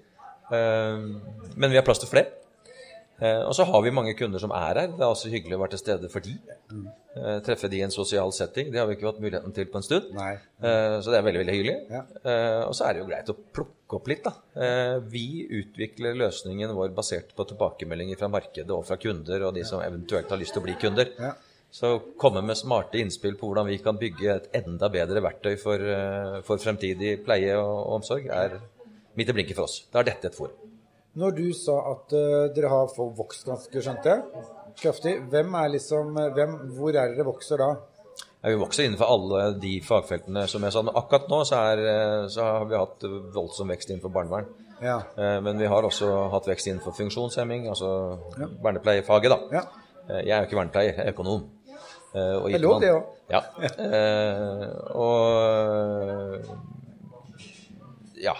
Eh, 0.52 1.04
men 1.56 1.70
vi 1.70 1.78
har 1.78 1.86
plass 1.86 2.02
til 2.02 2.10
flere. 2.10 2.41
Eh, 3.22 3.42
og 3.46 3.54
så 3.54 3.64
har 3.68 3.82
vi 3.84 3.92
mange 3.94 4.14
kunder 4.18 4.42
som 4.42 4.52
er 4.56 4.80
her. 4.80 4.94
Det 4.96 5.02
er 5.02 5.10
også 5.10 5.30
hyggelig 5.30 5.54
å 5.54 5.60
være 5.62 5.74
til 5.76 5.82
stede 5.82 6.08
for 6.10 6.24
de. 6.24 6.32
Eh, 6.72 7.36
treffe 7.46 7.70
de 7.70 7.78
i 7.78 7.84
en 7.86 7.94
sosial 7.94 8.32
setting. 8.34 8.72
Det 8.72 8.80
har 8.80 8.88
vi 8.88 8.96
ikke 8.96 9.06
hatt 9.10 9.20
muligheten 9.22 9.54
til 9.54 9.68
på 9.70 9.78
en 9.78 9.86
stund. 9.86 10.08
Nei. 10.16 10.32
Eh, 10.62 10.96
så 11.04 11.12
det 11.12 11.20
er 11.20 11.26
veldig 11.28 11.42
veldig 11.44 11.54
hyggelig. 11.54 11.76
Ja. 11.92 12.02
Og 12.66 12.74
så 12.78 12.88
er 12.88 12.96
det 12.96 13.02
jo 13.04 13.08
greit 13.10 13.30
å 13.30 13.36
plukke 13.58 13.98
opp 13.98 14.10
litt, 14.10 14.26
da. 14.26 14.32
Vi 15.12 15.44
utvikler 15.60 16.18
løsningen 16.18 16.72
vår 16.74 16.94
basert 16.96 17.34
på 17.36 17.46
tilbakemeldinger 17.52 18.18
fra 18.18 18.30
markedet 18.32 18.72
og 18.74 18.86
fra 18.88 18.98
kunder 19.00 19.46
og 19.48 19.56
de 19.58 19.66
som 19.68 19.84
eventuelt 19.84 20.32
har 20.32 20.40
lyst 20.40 20.56
til 20.56 20.64
å 20.64 20.66
bli 20.66 20.76
kunder. 20.80 21.12
Ja. 21.20 21.34
Så 21.72 21.94
komme 22.20 22.42
med 22.44 22.58
smarte 22.58 23.00
innspill 23.00 23.38
på 23.40 23.48
hvordan 23.48 23.70
vi 23.70 23.78
kan 23.84 24.00
bygge 24.00 24.34
et 24.34 24.50
enda 24.58 24.90
bedre 24.92 25.22
verktøy 25.24 25.54
for, 25.60 25.86
for 26.44 26.60
fremtidig 26.60 27.14
pleie 27.24 27.54
og 27.56 27.94
omsorg, 28.00 28.28
er 28.28 28.58
midt 29.16 29.32
i 29.32 29.38
blinken 29.38 29.56
for 29.56 29.68
oss. 29.68 29.82
Da 29.92 30.02
er 30.02 30.10
dette 30.10 30.32
et 30.32 30.36
forum. 30.36 30.71
Når 31.12 31.34
du 31.36 31.48
sa 31.52 31.74
at 31.90 32.12
uh, 32.16 32.48
dere 32.56 32.70
har 32.72 32.92
vokst 32.96 33.44
ganske, 33.44 33.80
skjønte 33.84 34.08
jeg, 34.14 34.44
kraftig, 34.80 35.18
hvem 35.28 35.54
er 35.60 35.74
liksom, 35.74 36.14
eh, 36.16 36.30
hvem, 36.32 36.54
hvor 36.72 36.96
er 36.96 37.12
dere 37.12 37.26
vokser 37.26 37.60
da? 37.60 37.66
Ja, 38.40 38.48
vi 38.48 38.56
vokser 38.62 38.86
innenfor 38.86 39.10
alle 39.12 39.42
de 39.60 39.74
fagfeltene 39.84 40.46
som 40.48 40.64
jeg 40.64 40.72
sa. 40.72 40.82
Men 40.86 40.96
akkurat 40.96 41.28
nå 41.28 41.42
så, 41.44 41.58
er, 41.74 41.82
eh, 41.90 42.22
så 42.32 42.46
har 42.46 42.64
vi 42.70 42.78
hatt 42.80 43.04
voldsom 43.34 43.68
vekst 43.74 43.92
innenfor 43.92 44.14
barnevern. 44.14 44.48
Ja. 44.82 44.96
Men 45.14 45.60
vi 45.62 45.68
har 45.70 45.84
også 45.86 46.08
hatt 46.32 46.48
vekst 46.50 46.66
innenfor 46.66 46.96
funksjonshemming, 46.96 47.68
altså 47.70 48.18
vernepleiefaget, 48.64 49.30
da. 49.30 49.38
Ja. 49.54 49.62
Jeg 50.16 50.32
er 50.34 50.40
jo 50.40 50.48
ikke 50.48 50.58
vernepleier, 50.58 50.96
jeg 50.96 51.04
er 51.04 51.12
økonom. 51.12 51.44
Og 52.16 52.48
Det 52.48 52.56
er 52.56 52.64
lov, 52.64 52.80
det 52.82 52.90
òg. 52.90 53.04
Ja. 53.30 53.44
Og 54.98 55.22
ja. 58.24 58.34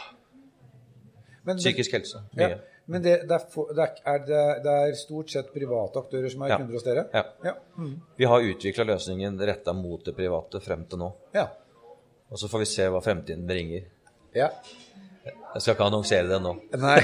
Men, 1.47 1.63
Psykisk 1.63 1.95
helse. 2.01 2.27
ja. 2.37 2.57
Men 2.91 3.03
det, 3.05 3.13
det, 3.31 3.37
er, 3.37 3.91
er, 4.11 4.23
det 4.65 4.73
er 4.73 4.95
stort 4.99 5.31
sett 5.31 5.53
private 5.55 6.01
aktører 6.03 6.33
som 6.33 6.43
er 6.43 6.49
Ja. 6.55 6.57
kunder 6.59 6.75
hos 6.75 6.87
dere? 6.87 7.05
Ja. 7.15 7.23
Ja. 7.47 7.53
Mm. 7.79 7.93
Vi 8.19 8.25
har 8.27 8.49
utvikla 8.53 8.85
løsningen 8.89 9.39
retta 9.39 9.73
mot 9.73 10.05
det 10.05 10.17
private 10.19 10.61
frem 10.61 10.85
til 10.91 10.99
nå. 11.05 11.13
ja. 11.37 11.49
Og 12.33 12.39
så 12.41 12.49
får 12.49 12.63
vi 12.63 12.67
se 12.71 12.85
hva 12.89 13.01
fremtiden 13.05 13.47
bringer. 13.47 13.85
ja. 14.35 14.49
Jeg 15.53 15.61
skal 15.63 15.75
ikke 15.77 15.85
annonsere 15.85 16.27
det 16.27 16.39
nå. 16.43 16.55
Nei. 16.81 16.97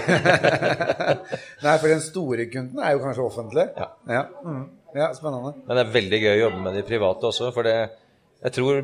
Nei, 1.66 1.75
for 1.78 1.87
den 1.92 2.00
store 2.02 2.47
kunden 2.50 2.80
er 2.82 2.94
jo 2.97 3.02
kanskje 3.02 3.23
offentlig? 3.26 3.66
Ja. 3.76 3.88
Ja, 4.08 4.23
mm. 4.42 4.62
ja 4.97 5.11
spennende. 5.14 5.52
Men 5.66 5.76
det 5.78 5.85
er 5.85 5.92
veldig 5.94 6.20
gøy 6.25 6.30
å 6.32 6.40
jobbe 6.40 6.62
med 6.64 6.78
de 6.78 6.82
private 6.88 7.28
også. 7.28 7.52
For 7.54 7.68
det, 7.68 7.76
jeg 8.42 8.56
tror 8.56 8.80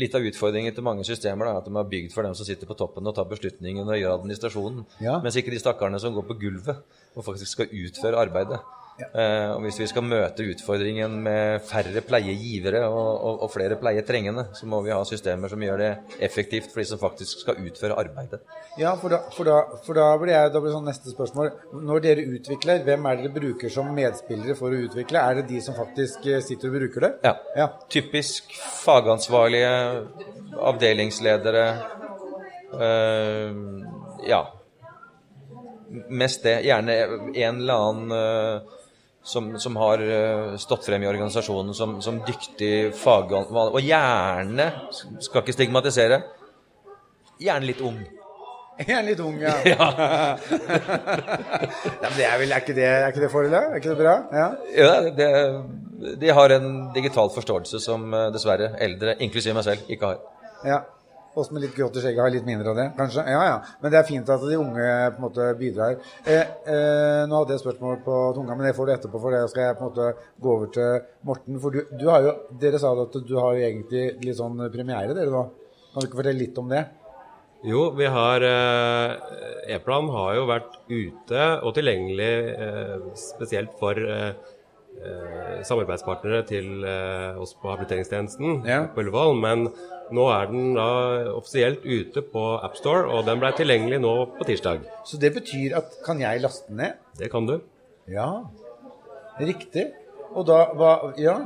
litt 0.00 0.16
av 0.16 0.24
utfordringen 0.26 0.74
til 0.74 0.86
mange 0.86 1.04
systemer 1.06 1.46
da, 1.46 1.54
er 1.54 1.62
at 1.62 1.68
de 1.68 1.76
er 1.76 1.90
bygd 1.92 2.14
for 2.14 2.26
dem 2.26 2.34
som 2.36 2.48
sitter 2.48 2.68
på 2.68 2.76
toppen 2.78 3.06
og 3.06 3.16
tar 3.16 3.28
beslutningen 3.30 3.86
og 3.86 3.98
gjør 4.00 4.16
administrasjonen. 4.16 4.84
Ja. 5.04 5.18
Mens 5.24 5.38
ikke 5.38 5.52
de 5.54 5.60
stakkarene 5.62 6.00
som 6.02 6.16
går 6.16 6.26
på 6.30 6.38
gulvet 6.42 6.82
og 7.14 7.26
faktisk 7.26 7.58
skal 7.58 7.74
utføre 7.74 8.20
arbeidet. 8.20 8.60
Eh, 9.00 9.50
og 9.54 9.62
hvis 9.64 9.78
vi 9.80 9.86
skal 9.88 10.04
møte 10.04 10.44
utfordringen 10.44 11.14
med 11.24 11.62
færre 11.64 12.02
pleiegivere 12.04 12.82
og, 12.88 13.08
og, 13.08 13.44
og 13.46 13.52
flere 13.52 13.78
pleietrengende, 13.80 14.46
så 14.56 14.68
må 14.68 14.82
vi 14.84 14.92
ha 14.92 15.00
systemer 15.08 15.48
som 15.52 15.62
gjør 15.64 15.80
det 15.80 15.90
effektivt 16.26 16.68
for 16.72 16.82
de 16.82 16.88
som 16.90 17.00
faktisk 17.00 17.44
skal 17.44 17.60
utføre 17.64 17.96
arbeidet. 18.00 18.42
Ja, 18.80 18.92
for 19.00 19.12
da, 19.12 19.22
for 19.34 19.48
da, 19.48 19.56
for 19.86 19.98
da 19.98 20.10
blir 20.20 20.34
jeg, 20.34 20.52
da 20.54 20.62
blir 20.62 20.74
sånn 20.74 20.88
neste 20.88 21.12
spørsmål. 21.14 21.52
Når 21.88 22.04
dere 22.04 22.26
utvikler, 22.36 22.84
hvem 22.86 23.08
er 23.08 23.18
det 23.18 23.26
dere 23.28 23.36
bruker 23.38 23.72
som 23.72 23.90
medspillere 23.96 24.56
for 24.58 24.74
å 24.74 24.82
utvikle? 24.86 25.24
Er 25.24 25.40
det 25.40 25.48
de 25.50 25.62
som 25.64 25.78
faktisk 25.78 26.28
eh, 26.28 26.42
sitter 26.44 26.70
og 26.70 26.78
bruker 26.80 27.06
det? 27.06 27.12
Ja. 27.26 27.34
Ja. 27.56 27.68
Typisk 27.92 28.52
fagansvarlige, 28.84 29.74
avdelingsledere 30.70 31.66
eh, 32.78 33.60
Ja. 34.30 34.44
Mest 35.90 36.44
det. 36.46 36.60
Gjerne 36.62 36.94
en 37.34 37.56
eller 37.64 37.88
annen 37.88 38.12
eh, 38.14 38.76
som, 39.30 39.50
som 39.62 39.76
har 39.80 40.02
eh, 40.02 40.56
stått 40.60 40.86
frem 40.88 41.02
i 41.04 41.08
organisasjonen 41.10 41.74
som, 41.76 41.98
som 42.04 42.20
dyktig 42.26 42.92
fagansatt. 42.98 43.74
Og 43.74 43.84
gjerne, 43.84 44.66
skal 45.22 45.44
ikke 45.44 45.54
stigmatisere, 45.56 46.22
gjerne 47.40 47.70
litt 47.70 47.84
ung. 47.84 48.00
Er 48.80 49.02
litt 49.04 49.18
ung, 49.20 49.34
ja. 49.42 49.58
ja 49.68 49.86
men 52.00 52.14
det 52.16 52.24
er 52.24 52.38
vel, 52.40 52.54
er 52.54 52.62
ikke 52.62 52.76
det, 52.78 52.86
er 52.88 53.10
ikke 53.10 53.24
det 53.26 53.28
forholdet? 53.32 53.60
Er 53.60 53.76
ikke 53.76 53.90
det 53.90 53.98
bra? 53.98 54.14
Ja. 54.32 54.46
Ja, 54.72 54.94
det, 55.18 55.28
de 56.22 56.30
har 56.38 56.54
en 56.54 56.70
digital 56.94 57.28
forståelse 57.34 57.82
som 57.84 58.08
eh, 58.16 58.30
dessverre 58.32 58.70
eldre, 58.80 59.18
inklusiv 59.20 59.52
meg 59.58 59.66
selv, 59.68 59.84
ikke 59.92 60.14
har. 60.14 60.24
ja. 60.64 60.80
Oss 61.38 61.52
med 61.54 61.62
litt 61.62 61.76
grått 61.76 61.94
i 61.94 62.02
skjegget 62.02 62.24
har 62.24 62.32
litt 62.34 62.46
mindre 62.46 62.72
av 62.72 62.78
det, 62.80 62.86
kanskje? 62.96 63.22
Ja, 63.30 63.42
ja. 63.46 63.58
Men 63.82 63.92
det 63.92 63.98
er 64.00 64.08
fint 64.08 64.30
at 64.34 64.42
de 64.42 64.56
unge 64.58 64.86
på 65.14 65.20
en 65.20 65.22
måte 65.22 65.46
bidrar. 65.60 65.98
Eh, 66.24 66.40
eh, 66.74 67.20
nå 67.30 67.38
hadde 67.38 67.54
jeg 67.54 67.60
et 67.60 67.64
spørsmål 67.64 68.00
på 68.02 68.16
tunga, 68.34 68.56
men 68.58 68.66
det 68.66 68.74
får 68.74 68.88
du 68.88 68.94
etterpå, 68.96 69.20
for 69.22 69.36
det 69.36 69.44
skal 69.52 69.68
jeg 69.68 69.78
på 69.78 69.84
en 69.84 69.92
måte 69.92 70.08
gå 70.42 70.54
over 70.56 70.72
til 70.74 71.04
Morten. 71.30 71.60
For 71.62 71.76
du, 71.76 71.94
du 72.00 72.08
har 72.10 72.26
jo, 72.26 72.34
dere 72.62 72.82
sa 72.82 72.90
at 73.04 73.20
du 73.28 73.36
har 73.38 73.54
jo 73.54 73.68
egentlig 73.68 74.06
litt 74.26 74.40
sånn 74.40 74.58
premiere, 74.74 75.14
dere 75.14 75.30
nå. 75.30 75.44
Kan 75.92 76.02
du 76.02 76.10
ikke 76.10 76.22
fortelle 76.22 76.42
litt 76.42 76.58
om 76.58 76.70
det? 76.70 76.82
Jo, 77.70 77.90
vi 77.92 78.06
har 78.08 78.40
eh, 78.40 79.74
E-plan 79.74 80.06
har 80.14 80.36
jo 80.38 80.46
vært 80.48 80.78
ute 80.88 81.48
og 81.60 81.74
tilgjengelig 81.76 82.30
eh, 82.56 82.94
spesielt 83.20 83.74
for 83.78 84.00
eh, 84.00 84.32
samarbeidspartnere 85.64 86.42
til 86.48 86.84
eh, 86.84 87.38
oss 87.40 87.54
på 87.56 87.70
habiliteringstjenesten 87.72 88.66
Ja. 88.68 88.82
på 88.94 89.00
Ullevål. 89.04 89.36
Men 89.40 89.68
nå 90.10 90.26
er 90.34 90.46
den 90.50 90.74
da 90.74 90.88
offisielt 91.36 91.84
ute 91.86 92.22
på 92.22 92.42
AppStore, 92.64 93.06
og 93.08 93.24
den 93.28 93.40
ble 93.42 93.52
tilgjengelig 93.56 94.00
nå 94.02 94.14
på 94.38 94.44
tirsdag. 94.48 94.82
Så 95.06 95.20
det 95.20 95.32
betyr 95.36 95.76
at 95.78 95.96
kan 96.06 96.20
jeg 96.20 96.42
laste 96.42 96.68
den 96.68 96.76
ned? 96.82 96.92
Det 97.18 97.30
kan 97.30 97.46
du. 97.46 97.60
Ja. 98.10 98.42
Riktig. 99.40 99.86
Og 100.34 100.46
da 100.46 100.66
hva 100.74 101.12
Ja. 101.18 101.38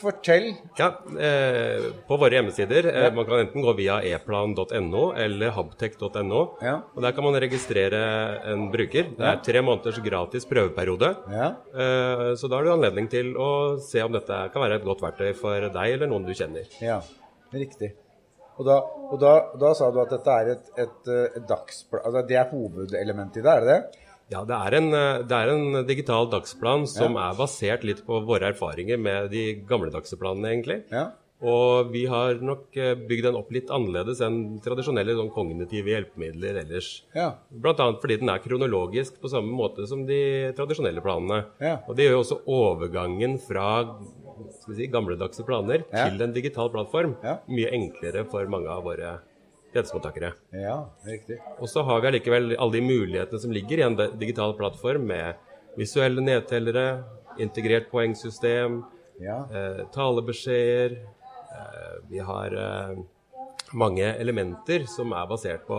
Fortell. 0.00 0.50
Ja, 0.78 0.88
eh, 1.20 1.86
på 2.08 2.18
våre 2.20 2.38
hjemmesider. 2.38 2.88
Eh, 2.90 3.08
man 3.14 3.26
kan 3.28 3.42
enten 3.44 3.64
gå 3.64 3.74
via 3.78 4.00
eplan.no 4.16 5.04
eller 5.12 5.54
habtech.no. 5.56 6.42
Ja. 6.64 6.76
Og 6.94 7.02
Der 7.02 7.12
kan 7.16 7.24
man 7.24 7.38
registrere 7.40 8.02
en 8.52 8.68
bruker. 8.72 9.12
Det 9.16 9.30
er 9.30 9.40
tre 9.44 9.62
måneders 9.62 10.02
gratis 10.04 10.48
prøveperiode. 10.50 11.14
Ja. 11.30 11.48
Eh, 11.74 12.26
så 12.36 12.48
da 12.48 12.60
har 12.60 12.68
du 12.68 12.74
anledning 12.74 13.10
til 13.12 13.34
å 13.36 13.78
se 13.80 14.02
om 14.02 14.12
dette 14.12 14.44
kan 14.52 14.62
være 14.62 14.80
et 14.80 14.86
godt 14.86 15.02
verktøy 15.04 15.32
for 15.38 15.70
deg 15.70 15.96
eller 15.96 16.10
noen 16.10 16.28
du 16.28 16.34
kjenner. 16.34 16.68
Ja. 16.80 17.00
Riktig. 17.52 17.94
Og 18.60 18.66
da, 18.68 18.76
og 18.84 19.16
da, 19.22 19.32
da 19.56 19.70
sa 19.76 19.88
du 19.92 20.02
at 20.02 20.10
dette 20.12 20.36
er 20.42 20.52
et, 20.52 20.66
et, 20.84 20.98
eh, 21.08 21.36
et 21.38 21.44
dagsplan 21.48 22.02
altså 22.04 22.22
Det 22.28 22.36
er 22.36 22.50
hovedelementet 22.52 23.40
i 23.40 23.44
det, 23.46 23.54
er 23.54 23.64
det 23.64 23.76
det? 23.76 23.99
Ja, 24.30 24.44
det 24.46 24.54
er 24.56 24.76
en, 24.78 24.92
eh, 24.94 25.22
det 25.26 25.36
er 25.36 25.48
en 25.54 25.86
digital 25.88 26.28
dagsplan 26.30 26.86
som 26.86 27.16
er 27.18 27.34
basert 27.38 27.82
litt 27.84 28.04
på 28.06 28.20
våre 28.26 28.52
erfaringer 28.52 28.98
med 28.98 29.30
de 29.32 29.54
gamledagse 29.66 30.16
planene, 30.20 30.52
egentlig. 30.54 30.84
Ja. 30.92 31.10
Og 31.40 31.88
vi 31.90 32.02
har 32.04 32.34
nok 32.44 32.76
eh, 32.76 32.92
bygd 32.94 33.24
den 33.24 33.38
opp 33.38 33.48
litt 33.54 33.70
annerledes 33.72 34.20
enn 34.20 34.58
tradisjonelle 34.60 35.14
sånn 35.16 35.30
kognitive 35.32 35.88
hjelpemidler 35.88 36.58
ellers. 36.66 36.90
Ja. 37.16 37.30
Annet 37.64 38.02
fordi 38.02 38.18
den 38.20 38.28
er 38.28 38.42
kronologisk 38.44 39.16
på 39.22 39.30
samme 39.32 39.48
måte 39.56 39.86
som 39.88 40.04
de 40.06 40.52
tradisjonelle 40.58 41.00
planene. 41.00 41.46
Ja. 41.58 41.78
Og 41.88 41.96
det 41.96 42.06
gjør 42.06 42.18
jo 42.18 42.24
også 42.26 42.40
overgangen 42.44 43.38
fra 43.40 43.70
si, 44.66 44.86
gamledagse 44.92 45.44
planer 45.48 45.82
Ja. 45.90 46.10
til 46.10 46.20
en 46.22 46.32
digital 46.36 46.68
plattform 46.68 47.16
Ja. 47.24 47.38
mye 47.48 47.72
enklere 47.72 48.26
for 48.28 48.44
mange 48.46 48.68
av 48.68 48.84
våre 48.84 49.20
tjenestemottakere. 49.72 50.32
Ja, 50.56 50.76
riktig. 51.06 51.38
Og 51.60 51.68
så 51.70 51.82
har 51.86 52.00
vi 52.02 52.10
allikevel 52.10 52.54
alle 52.58 52.72
de 52.78 52.82
mulighetene 52.86 53.40
som 53.42 53.52
ligger 53.54 53.78
i 53.78 53.86
en 53.86 53.96
digital 54.18 54.54
plattform 54.58 55.06
med 55.10 55.34
visuelle 55.78 56.20
nedtellere, 56.24 57.04
integrert 57.38 57.90
poengsystem, 57.92 58.82
Ja. 59.20 59.44
eh, 59.52 59.84
talebeskjeder. 59.94 60.92
Eh, 61.50 61.96
vi 62.08 62.18
har 62.18 62.54
eh, 62.56 62.96
mange 63.72 64.14
elementer 64.18 64.86
som 64.88 65.12
er 65.12 65.26
basert 65.30 65.66
på 65.68 65.78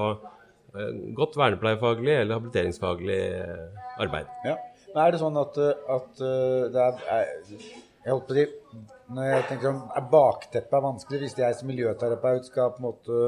eh, 0.76 0.92
godt 1.18 1.36
vernepleiefaglig 1.36 2.20
eller 2.22 2.38
habiliteringsfaglig 2.40 3.22
eh, 3.42 3.68
arbeid. 4.00 4.28
ja. 4.46 4.58
Men 4.94 5.06
er 5.08 5.12
det 5.14 5.20
sånn 5.22 5.38
at, 5.40 5.58
eh, 5.58 5.94
at 5.96 6.18
det 6.74 6.82
er, 6.84 7.28
Jeg 8.04 8.12
holdt 8.12 8.26
på 8.28 8.34
å 8.34 8.36
si 8.36 8.46
Når 9.14 9.28
jeg 9.30 9.44
tenker 9.48 9.70
om 9.70 9.82
bakteppet 10.12 10.74
er 10.74 10.82
vanskelig, 10.84 11.20
hvis 11.22 11.36
jeg 11.38 11.56
som 11.56 11.68
miljøterapeut 11.68 12.46
skal 12.48 12.72
på 12.72 12.80
en 12.82 12.88
måte 12.90 13.20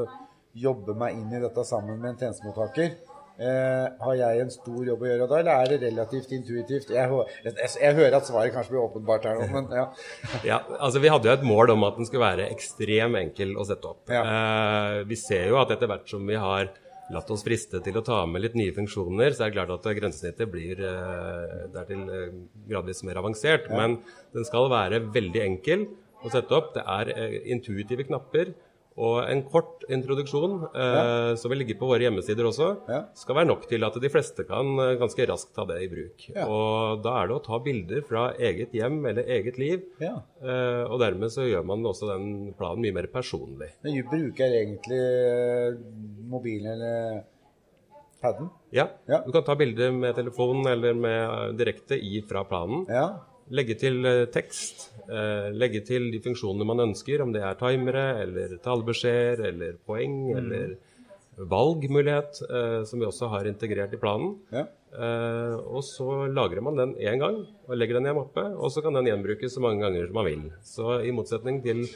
jobbe 0.54 0.94
meg 0.98 1.18
inn 1.18 1.34
i 1.34 1.42
dette 1.42 1.64
sammen 1.66 1.98
med 1.98 2.12
en 2.12 2.20
tjenestemottaker, 2.20 2.94
eh, 3.38 3.86
har 4.04 4.14
jeg 4.20 4.44
en 4.44 4.52
stor 4.54 4.86
jobb 4.86 5.02
å 5.02 5.08
gjøre 5.08 5.26
da, 5.30 5.40
eller 5.40 5.64
er 5.64 5.72
det 5.72 5.80
relativt 5.88 6.36
intuitivt? 6.36 6.92
Jeg, 6.94 7.24
jeg, 7.46 7.72
jeg 7.82 7.98
hører 7.98 8.18
at 8.20 8.30
svaret 8.30 8.54
kanskje 8.54 8.76
blir 8.76 8.84
åpenbart 8.84 9.26
her 9.30 9.40
nå, 9.40 9.48
men 9.56 9.74
ja. 9.74 9.88
Ja, 10.50 10.60
altså 10.78 11.02
Vi 11.02 11.10
hadde 11.12 11.30
jo 11.30 11.34
et 11.34 11.46
mål 11.46 11.74
om 11.74 11.88
at 11.88 11.98
den 11.98 12.08
skulle 12.08 12.26
være 12.26 12.48
ekstrem 12.54 13.18
enkel 13.24 13.56
å 13.58 13.66
sette 13.68 13.90
opp. 13.90 14.06
Ja. 14.12 14.22
Eh, 14.22 15.02
vi 15.10 15.18
ser 15.18 15.50
jo 15.50 15.60
at 15.62 15.74
etter 15.74 15.90
hvert 15.90 16.08
som 16.10 16.24
vi 16.28 16.38
har 16.38 16.72
latt 17.12 17.30
oss 17.34 17.44
friste 17.44 17.80
til 17.84 17.98
å 17.98 18.04
ta 18.04 18.22
med 18.28 18.44
litt 18.44 18.54
nye 18.56 18.72
funksjoner, 18.76 19.34
så 19.34 19.44
er 19.44 19.52
det 19.52 19.58
klart 19.58 19.72
at 19.74 19.88
grensesnittet 19.98 20.50
blir 20.50 20.80
eh, 20.80 21.66
dertil 21.74 22.04
eh, 22.08 22.38
gradvis 22.70 23.02
mer 23.04 23.20
avansert. 23.20 23.68
Men 23.72 23.98
den 24.34 24.46
skal 24.48 24.70
være 24.72 25.02
veldig 25.14 25.42
enkel 25.44 25.88
å 26.24 26.32
sette 26.32 26.56
opp. 26.56 26.72
Det 26.76 26.84
er 26.96 27.12
eh, 27.12 27.36
intuitive 27.52 28.06
knapper. 28.08 28.54
Og 28.96 29.24
en 29.26 29.40
kort 29.50 29.82
introduksjon, 29.90 30.68
eh, 30.70 31.34
som 31.34 31.50
vil 31.50 31.58
ligge 31.64 31.74
på 31.80 31.88
våre 31.90 31.98
hjemmesider 32.06 32.46
også, 32.46 32.68
Ja. 32.88 33.00
skal 33.14 33.34
være 33.40 33.48
nok 33.50 33.66
til 33.66 33.82
at 33.82 33.94
de 34.00 34.08
fleste 34.08 34.44
kan 34.46 34.78
eh, 34.78 34.94
ganske 35.00 35.26
raskt 35.26 35.52
ta 35.56 35.64
det 35.66 35.80
i 35.82 35.88
bruk. 35.90 36.28
Og 36.46 37.02
da 37.02 37.16
er 37.22 37.26
det 37.26 37.34
å 37.34 37.42
ta 37.42 37.58
bilder 37.58 38.02
fra 38.06 38.28
eget 38.38 38.70
hjem 38.72 39.04
eller 39.10 39.24
eget 39.26 39.58
liv. 39.58 39.82
ja. 40.00 40.22
Eh, 40.44 40.84
og 40.86 41.00
dermed 41.00 41.26
så 41.34 41.42
gjør 41.42 41.64
man 41.66 41.82
også 41.82 42.06
den 42.12 42.54
planen 42.54 42.82
mye 42.82 42.94
mer 42.94 43.06
personlig. 43.10 43.72
Men 43.82 43.94
du 43.98 44.02
bruker 44.04 44.46
egentlig 44.62 45.02
eh, 45.02 45.74
mobilen 46.30 46.66
eller 46.76 47.24
paden? 48.22 48.50
Ja, 48.72 48.88
Ja. 49.08 49.22
Du 49.26 49.32
kan 49.32 49.42
ta 49.42 49.54
bilder 49.56 49.90
med 49.92 50.14
telefonen 50.14 50.66
eller 50.70 50.94
med, 50.94 51.30
eh, 51.30 51.52
direkte 51.58 51.98
i 51.98 52.22
fra 52.22 52.44
planen. 52.44 52.86
Ja. 52.88 53.18
Legge 53.52 53.74
til 53.76 54.04
eh, 54.08 54.24
tekst. 54.32 54.86
Eh, 55.04 55.50
legge 55.52 55.82
til 55.84 56.10
de 56.14 56.20
funksjonene 56.24 56.64
man 56.64 56.80
ønsker, 56.88 57.20
om 57.20 57.32
det 57.34 57.42
er 57.44 57.58
timere 57.60 58.04
eller 58.22 58.56
talebeskjeder 58.64 59.44
eller 59.50 59.76
poeng 59.86 60.14
Mm. 60.32 60.38
eller 60.38 60.76
valgmulighet, 61.50 62.40
eh, 62.48 62.84
som 62.86 63.00
vi 63.00 63.06
også 63.06 63.28
har 63.28 63.44
integrert 63.50 63.92
i 63.92 64.00
planen. 64.00 64.36
ja. 64.52 64.66
Eh, 64.94 65.54
og 65.74 65.82
så 65.82 66.28
lagrer 66.30 66.62
man 66.62 66.76
den 66.76 66.94
én 67.02 67.18
gang 67.18 67.40
og 67.68 67.74
legger 67.76 67.94
den 67.98 68.06
i 68.06 68.10
en 68.10 68.14
mappe, 68.20 68.44
og 68.56 68.70
så 68.70 68.80
kan 68.80 68.94
den 68.94 69.06
gjenbrukes 69.10 69.50
så 69.56 69.60
mange 69.60 69.82
ganger 69.82 70.06
som 70.06 70.14
man 70.14 70.24
vil. 70.24 70.44
Så 70.62 71.04
i 71.04 71.10
motsetning 71.10 71.60
til 71.64 71.88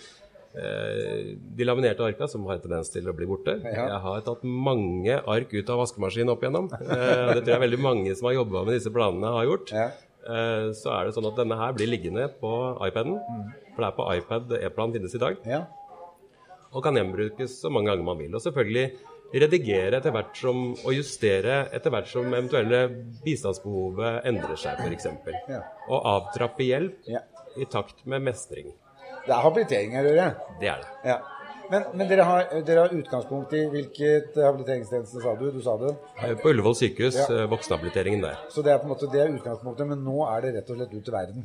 de 1.55 1.63
laminerte 1.65 2.01
arka, 2.03 2.27
som 2.27 2.45
har 2.47 2.59
tendens 2.59 2.89
til 2.91 3.07
å 3.07 3.13
bli 3.15 3.27
borte. 3.29 3.61
Ja. 3.63 3.85
Jeg 3.93 4.01
har 4.03 4.21
tatt 4.27 4.43
mange 4.43 5.21
ark 5.29 5.53
ut 5.55 5.71
av 5.71 5.79
vaskemaskinen 5.85 6.33
opp 6.33 6.43
igjennom. 6.43 6.69
Det 6.73 7.45
tror 7.45 7.53
jeg 7.55 7.61
veldig 7.71 7.79
mange 7.85 8.17
som 8.17 8.27
har 8.27 8.35
jobba 8.41 8.65
med 8.65 8.75
disse 8.81 8.91
planene, 8.91 9.31
har 9.31 9.45
gjort. 9.47 9.71
Ja. 9.71 9.91
Eh, 10.29 10.71
så 10.77 10.93
er 10.93 11.09
det 11.09 11.15
sånn 11.17 11.29
at 11.31 11.39
denne 11.41 11.57
her 11.57 11.73
blir 11.77 11.89
liggende 11.89 12.27
på 12.41 12.53
iPaden. 12.89 13.19
For 13.75 13.83
det 13.85 13.89
er 13.89 13.97
på 13.97 14.09
iPad 14.19 14.57
e-plan 14.61 14.93
finnes 14.93 15.15
i 15.17 15.21
dag 15.23 15.39
ja. 15.49 15.63
og 16.73 16.83
kan 16.85 16.99
gjenbrukes 16.99 17.61
så 17.63 17.71
mange 17.73 17.89
ganger 17.93 18.05
man 18.05 18.19
vil. 18.21 18.35
Og 18.37 18.43
selvfølgelig 18.45 18.91
redigere 19.39 19.99
etter 20.01 20.13
hvert 20.15 20.37
som, 20.41 20.61
og 20.85 20.93
justere 20.97 21.63
etter 21.77 21.93
hvert 21.93 22.09
som 22.09 22.29
eventuelle 22.33 22.83
bistandsbehovet 23.25 24.25
endrer 24.29 24.57
seg, 24.61 24.81
f.eks. 24.85 25.09
Ja. 25.53 25.63
Og 25.89 26.07
avtrappe 26.17 26.65
hjelp 26.65 27.09
Ja. 27.09 27.25
i 27.57 27.65
takt 27.69 28.05
med 28.09 28.25
mestring. 28.25 28.73
Det 29.27 29.35
er 29.35 29.43
habilitering 29.45 29.93
her, 29.93 30.07
hører 30.09 30.23
jeg. 30.23 30.55
Det 30.61 30.69
er 30.73 30.85
det. 30.85 30.93
Ja. 31.11 31.19
Men, 31.71 31.83
men 31.95 32.09
dere, 32.09 32.25
har, 32.25 32.47
dere 32.65 32.85
har 32.87 32.95
utgangspunkt 32.97 33.53
i 33.59 33.65
hvilket 33.73 34.37
habiliteringstjeneste 34.41 35.21
sa 35.21 35.35
du? 35.37 35.51
Du 35.53 35.61
sa 35.65 35.75
det. 35.81 35.91
Eh, 36.25 36.35
På 36.41 36.49
Ullevål 36.53 36.77
sykehus, 36.79 37.19
Ja. 37.19 37.27
eh, 37.43 37.49
voksenhabiliteringen 37.51 38.23
der. 38.25 38.39
Så 38.49 38.65
det 38.65 38.73
er 38.73 38.79
på 38.81 38.89
en 38.89 38.95
måte 38.95 39.11
det 39.13 39.21
er 39.21 39.35
utgangspunktet, 39.37 39.87
men 39.91 40.01
nå 40.07 40.23
er 40.31 40.47
det 40.47 40.55
rett 40.57 40.71
og 40.73 40.81
slett 40.81 40.95
ut 40.97 41.05
til 41.05 41.15
verden. 41.15 41.45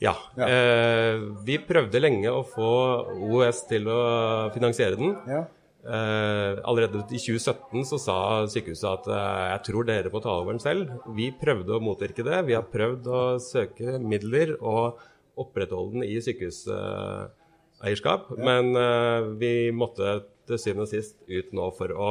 Ja. 0.00 0.14
Ja. 0.38 0.46
Eh, 0.46 1.18
vi 1.44 1.58
prøvde 1.68 2.00
lenge 2.00 2.30
å 2.32 2.44
få 2.46 2.72
OUS 3.18 3.64
til 3.68 3.88
å 3.92 4.00
finansiere 4.54 4.96
den. 4.96 5.16
Ja. 5.28 5.44
Eh, 5.88 6.58
allerede 6.68 7.04
i 7.14 7.18
2017 7.20 7.84
så 7.86 7.98
sa 8.02 8.16
sykehuset 8.50 8.88
at 8.90 9.06
eh, 9.08 9.44
jeg 9.54 9.62
tror 9.68 9.86
dere 9.88 10.10
må 10.12 10.20
ta 10.22 10.32
over 10.38 10.52
den 10.56 10.60
selv. 10.64 10.90
Vi 11.16 11.30
prøvde 11.32 11.76
å 11.76 11.82
motvirke 11.82 12.24
det. 12.26 12.40
Vi 12.48 12.56
har 12.56 12.64
prøvd 12.72 13.06
å 13.06 13.22
søke 13.42 13.98
midler 14.00 14.56
og 14.60 14.98
opprettholde 15.38 16.00
den 16.00 16.08
i 16.08 16.16
sykehuseierskap. 17.78 18.32
Men 18.38 18.74
uh, 18.76 19.34
vi 19.38 19.70
måtte 19.74 20.20
til 20.48 20.60
syvende 20.60 20.86
og 20.86 20.92
sist 20.92 21.16
ut 21.28 21.54
nå 21.56 21.68
for 21.76 21.92
å, 21.92 22.10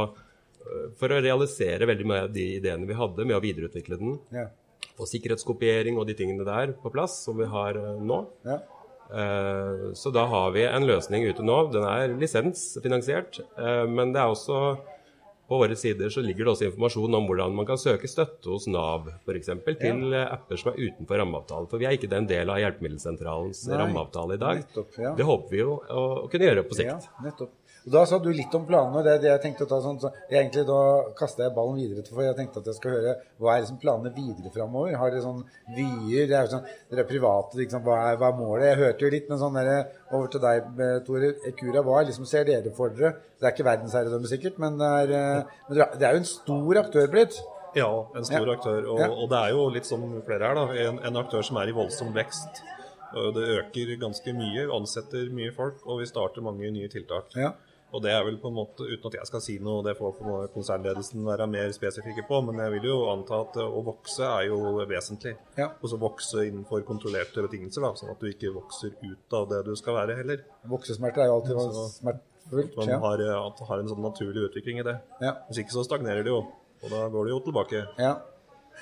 eh, 0.62 0.88
for 1.00 1.14
å 1.14 1.22
realisere 1.24 1.88
veldig 1.90 2.08
mye 2.08 2.24
av 2.28 2.34
de 2.34 2.48
ideene 2.60 2.86
vi 2.86 2.98
hadde 2.98 3.26
med 3.26 3.38
å 3.38 3.44
videreutvikle 3.44 4.00
den. 4.00 4.18
Ja. 4.34 4.48
Få 4.98 5.08
sikkerhetskopiering 5.10 5.98
og 5.98 6.08
de 6.10 6.16
tingene 6.18 6.46
der 6.46 6.74
på 6.78 6.92
plass, 6.94 7.20
som 7.26 7.38
vi 7.38 7.50
har 7.50 7.78
eh, 7.78 8.02
nå. 8.02 8.26
Ja. 8.48 8.62
Uh, 9.08 9.94
Så 9.96 10.12
da 10.12 10.26
har 10.28 10.52
vi 10.52 10.66
en 10.68 10.84
løsning 10.84 11.24
ute 11.30 11.40
nå. 11.40 11.72
Den 11.72 11.86
er 11.88 12.12
lisensfinansiert, 12.20 13.40
uh, 13.56 13.86
men 13.88 14.12
det 14.12 14.20
er 14.20 14.34
også 14.34 14.58
på 15.48 15.60
våre 15.62 15.76
sider 15.80 16.12
så 16.12 16.22
ligger 16.24 16.46
det 16.48 16.52
også 16.54 16.68
informasjon 16.68 17.18
om 17.20 17.28
hvordan 17.30 17.54
man 17.56 17.68
kan 17.70 17.80
søke 17.80 18.10
støtte 18.12 18.52
hos 18.52 18.68
Nav 18.72 19.08
f.eks. 19.24 19.52
til 19.80 20.02
ja. 20.12 20.26
apper 20.36 20.60
som 20.60 20.74
er 20.74 20.82
utenfor 20.82 21.22
rammeavtalen. 21.22 21.70
For 21.72 21.80
vi 21.80 21.88
er 21.88 21.96
ikke 21.96 22.12
den 22.12 22.28
del 22.28 22.52
av 22.52 22.60
Hjelpemiddelsentralens 22.64 23.64
rammeavtale 23.72 24.36
i 24.36 24.42
dag. 24.42 24.64
nettopp, 24.66 25.00
ja. 25.00 25.14
Det 25.16 25.28
håper 25.28 25.56
vi 25.56 25.62
jo 25.62 25.78
å, 25.78 26.04
å 26.26 26.28
kunne 26.32 26.50
gjøre 26.50 26.66
på 26.68 26.80
sikt. 26.80 27.08
Ja, 27.08 27.24
nettopp. 27.24 27.56
Da 27.88 28.02
sa 28.06 28.18
du 28.20 28.28
litt 28.36 28.54
om 28.58 28.66
planene. 28.68 28.98
og 29.00 29.04
Det 29.06 29.22
det 29.22 29.30
jeg 29.30 29.42
tenkte 29.46 29.64
å 29.64 29.70
ta 29.72 29.78
sånn, 29.80 30.00
så 30.02 30.10
egentlig 30.30 30.66
Da 30.68 30.80
kasta 31.16 31.44
jeg 31.46 31.56
ballen 31.56 31.78
videre 31.80 32.04
til 32.04 32.14
for 32.18 32.24
jeg 32.26 32.36
tenkte 32.36 32.60
at 32.60 32.66
jeg 32.66 32.76
skal 32.76 32.92
høre 32.98 33.14
hva 33.40 33.54
er 33.56 33.62
liksom 33.64 33.80
planene 33.80 34.12
videre 34.16 34.52
framover. 34.52 34.96
Har 35.00 35.12
dere 35.12 35.22
sånn 35.24 35.44
vyer? 35.76 36.28
Det 36.28 36.36
er 36.36 36.48
sånn, 36.52 36.66
Dere 36.92 37.00
er 37.06 37.08
private, 37.08 37.56
liksom, 37.56 37.84
hva, 37.86 37.96
er, 38.12 38.18
hva 38.18 38.28
er 38.34 38.38
målet? 38.42 38.66
Jeg 38.72 38.78
hørte 38.84 39.00
jo 39.08 39.10
litt, 39.16 39.30
men 39.30 39.40
sånn 39.40 39.54
der, 39.56 39.88
over 40.12 40.28
til 40.28 40.42
deg, 40.42 40.64
eh, 40.80 41.00
Tore. 41.08 41.34
Ekura, 41.48 41.84
hva 41.88 42.04
liksom 42.06 42.26
ser 42.28 42.44
dere 42.44 42.74
for 42.76 42.90
dere? 42.90 43.14
Det 43.40 43.48
er 43.48 43.56
ikke 43.56 43.70
verdensherredømme 43.70 44.28
sikkert, 44.28 44.58
men 44.60 44.78
det 44.78 44.88
er, 44.88 45.14
eh, 45.16 45.44
men 45.70 45.78
det 46.00 46.04
er 46.08 46.12
jo 46.18 46.24
en 46.26 46.32
stor 46.32 46.82
aktør 46.84 47.08
blitt. 47.12 47.40
Ja, 47.76 47.88
en 48.16 48.26
stor 48.26 48.48
Ja. 48.48 48.56
aktør. 48.56 48.84
Og, 48.92 49.00
Ja. 49.00 49.08
og 49.12 49.30
det 49.30 49.38
er 49.38 49.50
jo 49.52 49.70
litt 49.70 49.86
som 49.86 50.02
flere 50.26 50.44
her, 50.44 50.56
da. 50.56 50.68
En, 50.90 51.00
en 51.00 51.16
aktør 51.24 51.44
som 51.44 51.58
er 51.58 51.68
i 51.70 51.72
voldsom 51.72 52.12
vekst. 52.14 52.64
Det 53.14 53.44
øker 53.64 53.96
ganske 53.98 54.34
mye, 54.36 54.68
ansetter 54.76 55.30
mye 55.32 55.54
folk, 55.56 55.80
og 55.88 56.00
vi 56.00 56.06
starter 56.06 56.42
mange 56.42 56.70
nye 56.72 56.90
tiltak. 56.90 57.32
Ja. 57.36 57.54
Og 57.96 58.02
det 58.04 58.12
er 58.12 58.24
vel 58.28 58.36
på 58.38 58.50
en 58.52 58.58
måte, 58.58 58.84
uten 58.84 59.08
at 59.08 59.14
jeg 59.16 59.28
skal 59.30 59.42
si 59.42 59.54
noe, 59.64 59.80
det 59.86 59.94
får 59.98 60.18
konsernledelsen 60.54 61.24
være 61.24 61.46
mer 61.48 61.70
spesifikke 61.72 62.26
på, 62.28 62.42
men 62.44 62.60
jeg 62.60 62.74
vil 62.76 62.88
jo 62.90 62.98
anta 63.14 63.40
at 63.46 63.56
å 63.64 63.80
vokse 63.86 64.26
er 64.28 64.50
jo 64.50 64.58
vesentlig. 64.90 65.38
Ja. 65.58 65.70
Og 65.82 65.88
så 65.94 66.00
vokse 66.02 66.44
innenfor 66.50 66.84
kontrollerte 66.88 67.46
betingelser, 67.46 67.82
da, 67.86 67.94
sånn 67.96 68.12
at 68.12 68.20
du 68.20 68.28
ikke 68.28 68.52
vokser 68.54 68.92
ut 69.08 69.34
av 69.40 69.48
det 69.54 69.62
du 69.70 69.74
skal 69.80 69.96
være 70.02 70.18
heller. 70.20 70.44
Voksesmerter 70.68 71.24
er 71.24 71.32
jo 71.32 71.38
alltid 71.40 71.62
Så- 71.64 71.86
smertefullt. 72.02 72.76
Man 72.78 72.88
Ja. 72.90 73.00
har, 73.00 73.24
at 73.48 73.60
har 73.60 73.80
en 73.80 73.88
sånn 73.88 74.04
naturlig 74.04 74.50
utvikling 74.52 74.80
i 74.80 74.84
det. 74.84 75.00
Ja. 75.22 75.34
Hvis 75.48 75.60
ikke 75.64 75.72
så 75.80 75.86
stagnerer 75.88 76.24
det 76.24 76.32
jo, 76.36 76.44
og 76.84 76.90
da 76.90 77.08
går 77.08 77.24
det 77.26 77.32
jo 77.32 77.40
tilbake. 77.40 77.88
Ja. 77.98 78.18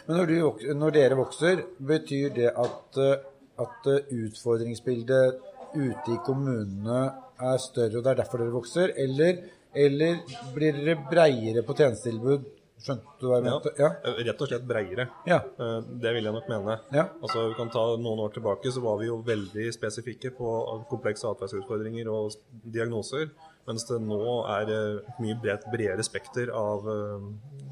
Men 0.08 0.18
når, 0.18 0.26
du, 0.28 0.74
når 0.74 0.92
dere 0.92 1.16
vokser, 1.16 1.64
betyr 1.80 2.34
det 2.34 2.52
at, 2.58 2.98
eh, 2.98 3.22
at 3.60 3.86
eh, 3.88 4.02
utfordringsbildet 4.12 5.40
ute 5.76 6.12
i 6.12 6.18
kommunene 6.26 7.14
er 7.40 7.58
større, 7.64 7.98
og 8.00 8.04
det 8.06 8.12
er 8.14 8.20
derfor 8.24 8.42
dere 8.42 8.54
vokser? 8.54 8.94
Eller, 8.98 9.42
eller 9.76 10.22
blir 10.56 10.78
dere 10.78 10.96
breiere 11.10 11.64
på 11.68 11.76
tjenestetilbud? 11.78 12.46
Skjønte 12.86 13.16
du 13.22 13.30
hva 13.30 13.38
jeg 13.40 13.46
mente? 13.48 13.72
Ja. 13.80 13.88
Rett 14.28 14.42
og 14.44 14.50
slett 14.52 14.66
breiere. 14.68 15.06
Ja. 15.26 15.38
Eh, 15.58 15.78
Det 16.04 16.12
vil 16.14 16.28
jeg 16.28 16.34
nok 16.36 16.50
mene. 16.52 16.76
Ja. 16.94 17.06
Altså, 17.24 17.48
vi 17.50 17.56
kan 17.58 17.72
ta 17.74 17.86
Noen 17.98 18.20
år 18.26 18.34
tilbake 18.36 18.72
så 18.72 18.84
var 18.84 19.00
vi 19.00 19.08
jo 19.08 19.16
veldig 19.26 19.70
spesifikke 19.74 20.34
på 20.38 20.52
komplekse 20.92 21.26
atferdsutfordringer 21.32 22.10
og 22.12 22.36
diagnoser, 22.76 23.32
mens 23.66 23.88
det 23.90 24.02
nå 24.04 24.20
er 24.60 24.70
eh, 24.76 25.00
et 25.08 25.24
mye 25.24 25.40
bredt, 25.42 25.66
bredere 25.72 26.04
spekter 26.06 26.52
av 26.54 26.86
eh, 26.92 27.26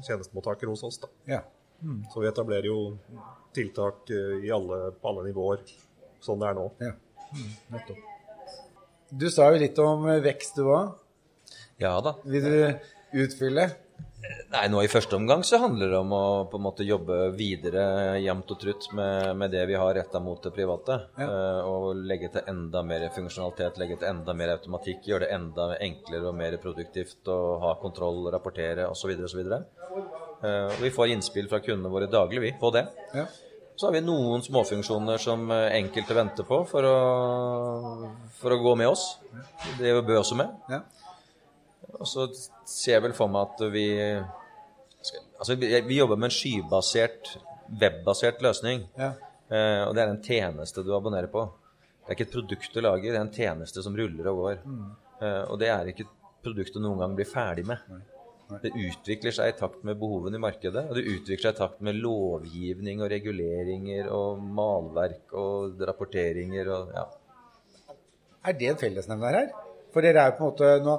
tjenestemottakere 0.08 0.72
hos 0.72 0.82
oss. 0.88 0.98
da. 1.04 1.12
ja. 1.36 1.42
Så 2.14 2.22
vi 2.22 2.28
etablerer 2.30 2.64
jo 2.64 2.96
tiltak 3.52 4.08
eh, 4.10 4.40
i 4.48 4.50
alle, 4.50 4.88
på 4.96 5.10
alle 5.10 5.26
nivåer, 5.28 5.60
sånn 6.24 6.40
det 6.40 6.48
er 6.48 6.58
nå. 6.58 6.70
ja. 6.80 6.94
Mm, 7.34 7.48
nettopp. 7.76 8.02
Du 9.14 9.30
sa 9.30 9.46
jo 9.52 9.62
litt 9.62 9.78
om 9.82 10.08
eh, 10.10 10.22
vekst, 10.24 10.58
du 10.58 10.68
òg. 10.74 10.94
Ja 11.82 11.96
da. 12.02 12.16
Vil 12.26 12.44
du 12.44 13.24
utfylle? 13.24 13.68
Nei, 14.54 14.62
nå 14.72 14.80
i 14.80 14.88
første 14.88 15.18
omgang 15.18 15.42
så 15.44 15.58
handler 15.60 15.90
det 15.92 15.98
om 15.98 16.12
å 16.16 16.24
på 16.48 16.58
en 16.58 16.64
måte 16.64 16.86
jobbe 16.86 17.28
videre 17.36 18.16
jevnt 18.22 18.52
og 18.54 18.60
trutt 18.62 18.86
med, 18.96 19.34
med 19.36 19.52
det 19.52 19.64
vi 19.68 19.76
har 19.76 19.92
retta 19.98 20.22
mot 20.22 20.40
det 20.42 20.54
private. 20.56 20.98
Ja. 21.20 21.26
eh, 21.28 21.60
og 21.68 22.00
legge 22.08 22.30
til 22.34 22.50
enda 22.50 22.82
mer 22.86 23.06
funksjonalitet, 23.14 23.78
legge 23.82 24.00
til 24.00 24.10
enda 24.10 24.34
mer 24.34 24.54
automatikk. 24.56 25.04
Gjøre 25.10 25.26
det 25.26 25.32
enda 25.36 25.70
enklere 25.76 26.30
og 26.30 26.38
mer 26.40 26.58
produktivt 26.62 27.30
å 27.30 27.40
ha 27.66 27.74
kontroll, 27.82 28.24
rapportere 28.34 28.88
osv. 28.90 29.14
osv. 29.28 29.42
Uh, 30.44 30.70
vi 30.80 30.90
får 30.92 31.14
innspill 31.14 31.46
fra 31.48 31.62
kundene 31.64 31.92
våre 31.92 32.08
daglig, 32.10 32.42
vi, 32.42 32.54
på 32.60 32.72
det. 32.74 32.88
Ja. 33.14 33.28
Så 33.76 33.88
har 33.88 33.94
vi 33.96 34.04
noen 34.04 34.42
småfunksjoner 34.44 35.18
som 35.22 35.48
eh, 35.50 35.72
enkelte 35.80 36.14
venter 36.14 36.46
på 36.46 36.60
for 36.70 36.86
å, 36.86 36.98
for 38.38 38.54
å 38.54 38.60
gå 38.62 38.74
med 38.78 38.92
oss. 38.92 39.06
Det 39.80 39.90
gjør 39.90 40.06
Bø 40.06 40.18
også 40.20 40.38
med. 40.38 40.52
Ja. 40.70 40.84
Og 41.94 42.06
så 42.10 42.28
ser 42.66 42.96
jeg 42.96 43.04
vel 43.08 43.16
for 43.16 43.30
meg 43.30 43.50
at 43.50 43.68
vi 43.74 43.88
Altså, 45.34 45.56
vi, 45.60 45.68
vi 45.84 45.98
jobber 45.98 46.16
med 46.16 46.30
en 46.30 46.32
skybasert, 46.32 47.34
webbasert 47.80 48.38
løsning. 48.40 48.86
Ja. 48.96 49.10
Eh, 49.52 49.82
og 49.84 49.92
det 49.92 50.04
er 50.04 50.12
en 50.12 50.22
tjeneste 50.24 50.84
du 50.86 50.94
abonnerer 50.96 51.28
på. 51.28 51.42
Det 52.04 52.12
er 52.12 52.16
ikke 52.16 52.26
et 52.28 52.36
produkt 52.36 52.72
du 52.72 52.80
lager, 52.80 53.10
det 53.10 53.18
er 53.18 53.26
en 53.26 53.34
tjeneste 53.34 53.82
som 53.84 53.96
ruller 53.96 54.30
og 54.30 54.40
går. 54.40 54.62
Eh, 55.20 55.42
og 55.50 55.58
det 55.60 55.68
er 55.72 55.90
ikke 55.90 56.06
et 56.06 56.14
produkt 56.44 56.76
du 56.76 56.80
noen 56.80 57.02
gang 57.02 57.18
blir 57.18 57.28
ferdig 57.28 57.66
med. 57.68 57.82
Det 58.62 58.70
utvikler 58.76 59.32
seg 59.32 59.50
i 59.50 59.56
takt 59.56 59.84
med 59.88 59.98
behovene 60.00 60.36
i 60.38 60.42
markedet. 60.42 60.84
Og 60.90 60.98
det 60.98 61.04
utvikler 61.08 61.48
seg 61.48 61.54
i 61.56 61.60
takt 61.62 61.84
med 61.84 61.96
lovgivning 61.96 63.02
og 63.02 63.10
reguleringer 63.12 64.10
og 64.12 64.42
malverk 64.58 65.32
og 65.40 65.84
rapporteringer 65.88 66.72
og 66.74 66.96
ja. 66.96 67.04
Er 68.44 68.58
det 68.60 68.68
en 68.68 68.80
fellesnevner 68.80 69.38
her? 69.38 69.52
For 69.94 70.04
dere 70.04 70.20
er 70.20 70.32
jo 70.32 70.36
på 70.36 70.42
en 70.42 70.50
måte 70.50 70.70
nå, 70.82 70.94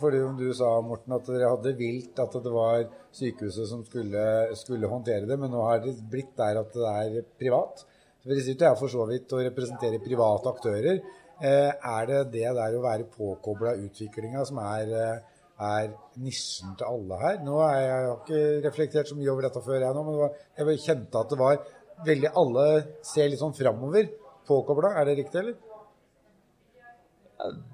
For 0.00 0.12
det 0.12 0.20
du 0.36 0.50
sa, 0.58 0.74
Morten, 0.84 1.14
at 1.14 1.28
dere 1.30 1.52
hadde 1.54 1.72
vilt 1.78 2.18
at 2.20 2.36
det 2.44 2.52
var 2.52 2.84
sykehuset 3.14 3.70
som 3.70 3.84
skulle, 3.86 4.24
skulle 4.58 4.90
håndtere 4.90 5.28
det, 5.30 5.38
men 5.38 5.52
nå 5.54 5.62
har 5.64 5.80
det 5.84 5.94
blitt 6.10 6.34
der 6.36 6.58
at 6.60 6.74
det 6.74 6.90
er 6.90 7.28
privat. 7.38 7.84
Så 8.22 8.38
sitter 8.38 8.68
jeg 8.68 8.78
for 8.78 8.92
så 8.92 9.06
vidt 9.08 9.32
å 9.34 9.40
representere 9.42 10.02
private 10.02 10.50
aktører. 10.50 11.00
Eh, 11.42 11.70
er 11.70 12.10
det 12.10 12.18
det 12.34 12.50
der 12.58 12.76
å 12.78 12.82
være 12.84 13.08
påkobla 13.10 13.76
utviklinga 13.86 14.44
som 14.46 14.60
er, 14.62 14.92
eh, 14.94 15.31
er 15.68 15.92
nisjen 16.22 16.74
til 16.78 16.88
alle 16.88 17.18
her? 17.20 17.38
Nå 17.44 17.58
er 17.64 17.76
jeg, 17.76 17.86
jeg 17.88 18.08
har 18.08 18.18
ikke 18.22 18.66
reflektert 18.66 19.10
så 19.10 19.18
mye 19.18 19.30
over 19.32 19.46
dette 19.46 19.62
før, 19.64 19.78
jeg 19.80 19.96
nå, 19.96 20.04
men 20.06 20.16
det 20.16 20.22
var, 20.22 20.72
jeg 20.72 20.84
kjente 20.86 21.22
at 21.22 21.32
det 21.32 21.40
var 21.40 21.62
veldig 22.06 22.32
Alle 22.40 22.64
ser 23.06 23.28
litt 23.30 23.40
sånn 23.42 23.54
framover. 23.54 24.08
Påkobla, 24.48 24.94
er 24.98 25.06
det 25.06 25.18
riktig, 25.20 25.42
eller? 25.42 25.54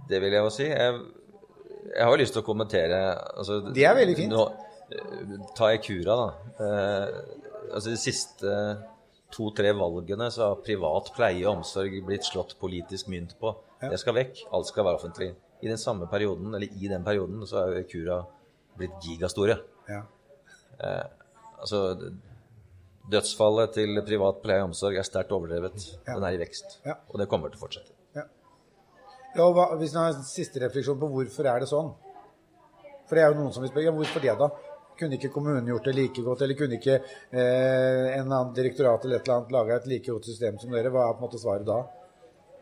Det 0.09 0.20
vil 0.22 0.35
jeg 0.37 0.44
jo 0.44 0.53
si. 0.53 0.66
Jeg, 0.68 1.01
jeg 1.88 2.05
har 2.05 2.12
jo 2.12 2.20
lyst 2.20 2.37
til 2.37 2.42
å 2.42 2.46
kommentere 2.46 3.01
altså, 3.37 3.61
Det 3.74 3.85
er 3.88 3.96
veldig 3.96 4.16
fint. 4.18 4.35
Nå, 4.35 4.44
eh, 4.92 5.35
ta 5.57 5.72
Ekura, 5.77 6.16
da. 6.20 6.29
Eh, 6.64 7.18
altså 7.72 7.92
De 7.92 8.01
siste 8.01 8.55
to-tre 9.35 9.74
valgene 9.77 10.31
så 10.33 10.51
har 10.51 10.62
privat 10.64 11.11
pleie 11.16 11.44
og 11.44 11.59
omsorg 11.59 11.98
blitt 12.07 12.24
slått 12.29 12.57
politisk 12.61 13.11
mynt 13.12 13.37
på. 13.40 13.53
Det 13.83 13.98
skal 14.01 14.16
vekk. 14.16 14.46
Alt 14.57 14.70
skal 14.70 14.88
være 14.88 15.01
offentlig. 15.01 15.33
I 15.61 15.68
den 15.71 15.81
samme 15.81 16.07
perioden, 16.11 16.55
eller 16.55 16.68
i 16.71 16.88
den 16.90 17.05
perioden 17.07 17.42
så 17.47 17.62
er 17.62 17.73
jo 17.73 17.83
Ekura 17.83 18.18
blitt 18.79 18.94
gigastore. 19.03 19.59
Ja. 19.88 20.05
Altså, 21.59 21.81
Dødsfallet 23.11 23.73
til 23.75 23.99
privat 24.07 24.42
pleie 24.44 24.62
og 24.62 24.68
omsorg 24.71 24.99
er 25.01 25.07
sterkt 25.07 25.33
overdrevet. 25.35 25.81
Ja. 26.07 26.14
Den 26.14 26.27
er 26.29 26.37
i 26.37 26.40
vekst. 26.42 26.79
Ja. 26.85 26.99
Og 27.09 27.18
det 27.18 27.27
kommer 27.33 27.51
til 27.51 27.59
å 27.59 27.64
fortsette. 27.64 27.94
Ja, 29.38 29.44
og 29.44 29.55
hva, 29.57 29.68
hvis 29.81 29.92
du 29.92 29.99
har 30.01 30.14
en 30.14 30.25
siste 30.27 30.61
refleksjon 30.62 30.99
på 31.01 31.09
hvorfor 31.12 31.47
er 31.51 31.62
det 31.62 31.68
sånn? 31.71 31.92
For 33.09 33.16
det 33.16 33.25
er 33.25 33.33
jo 33.33 33.38
noen 33.42 33.53
som 33.55 33.64
vil 33.64 33.71
spørre 33.71 33.88
ja, 33.88 33.94
hvorfor 33.94 34.25
det, 34.25 34.35
da? 34.40 34.49
Kunne 34.99 35.18
ikke 35.18 35.31
kommunen 35.31 35.68
gjort 35.71 35.87
det 35.87 35.94
like 35.94 36.25
godt, 36.27 36.42
eller 36.42 36.59
kunne 36.59 36.79
ikke 36.81 36.97
eh, 36.99 38.07
en 38.16 38.25
annen 38.25 38.51
direktorat 38.57 39.05
eller 39.05 39.21
et 39.21 39.29
eller 39.29 39.37
annet 39.37 39.55
laga 39.55 39.77
et 39.79 39.87
like 39.92 40.11
godt 40.11 40.27
system 40.27 40.59
som 40.59 40.75
dere? 40.75 40.90
Hva 40.92 41.05
er 41.05 41.14
på 41.14 41.23
en 41.23 41.29
måte 41.29 41.40
svaret 41.40 41.68
da? 41.68 41.79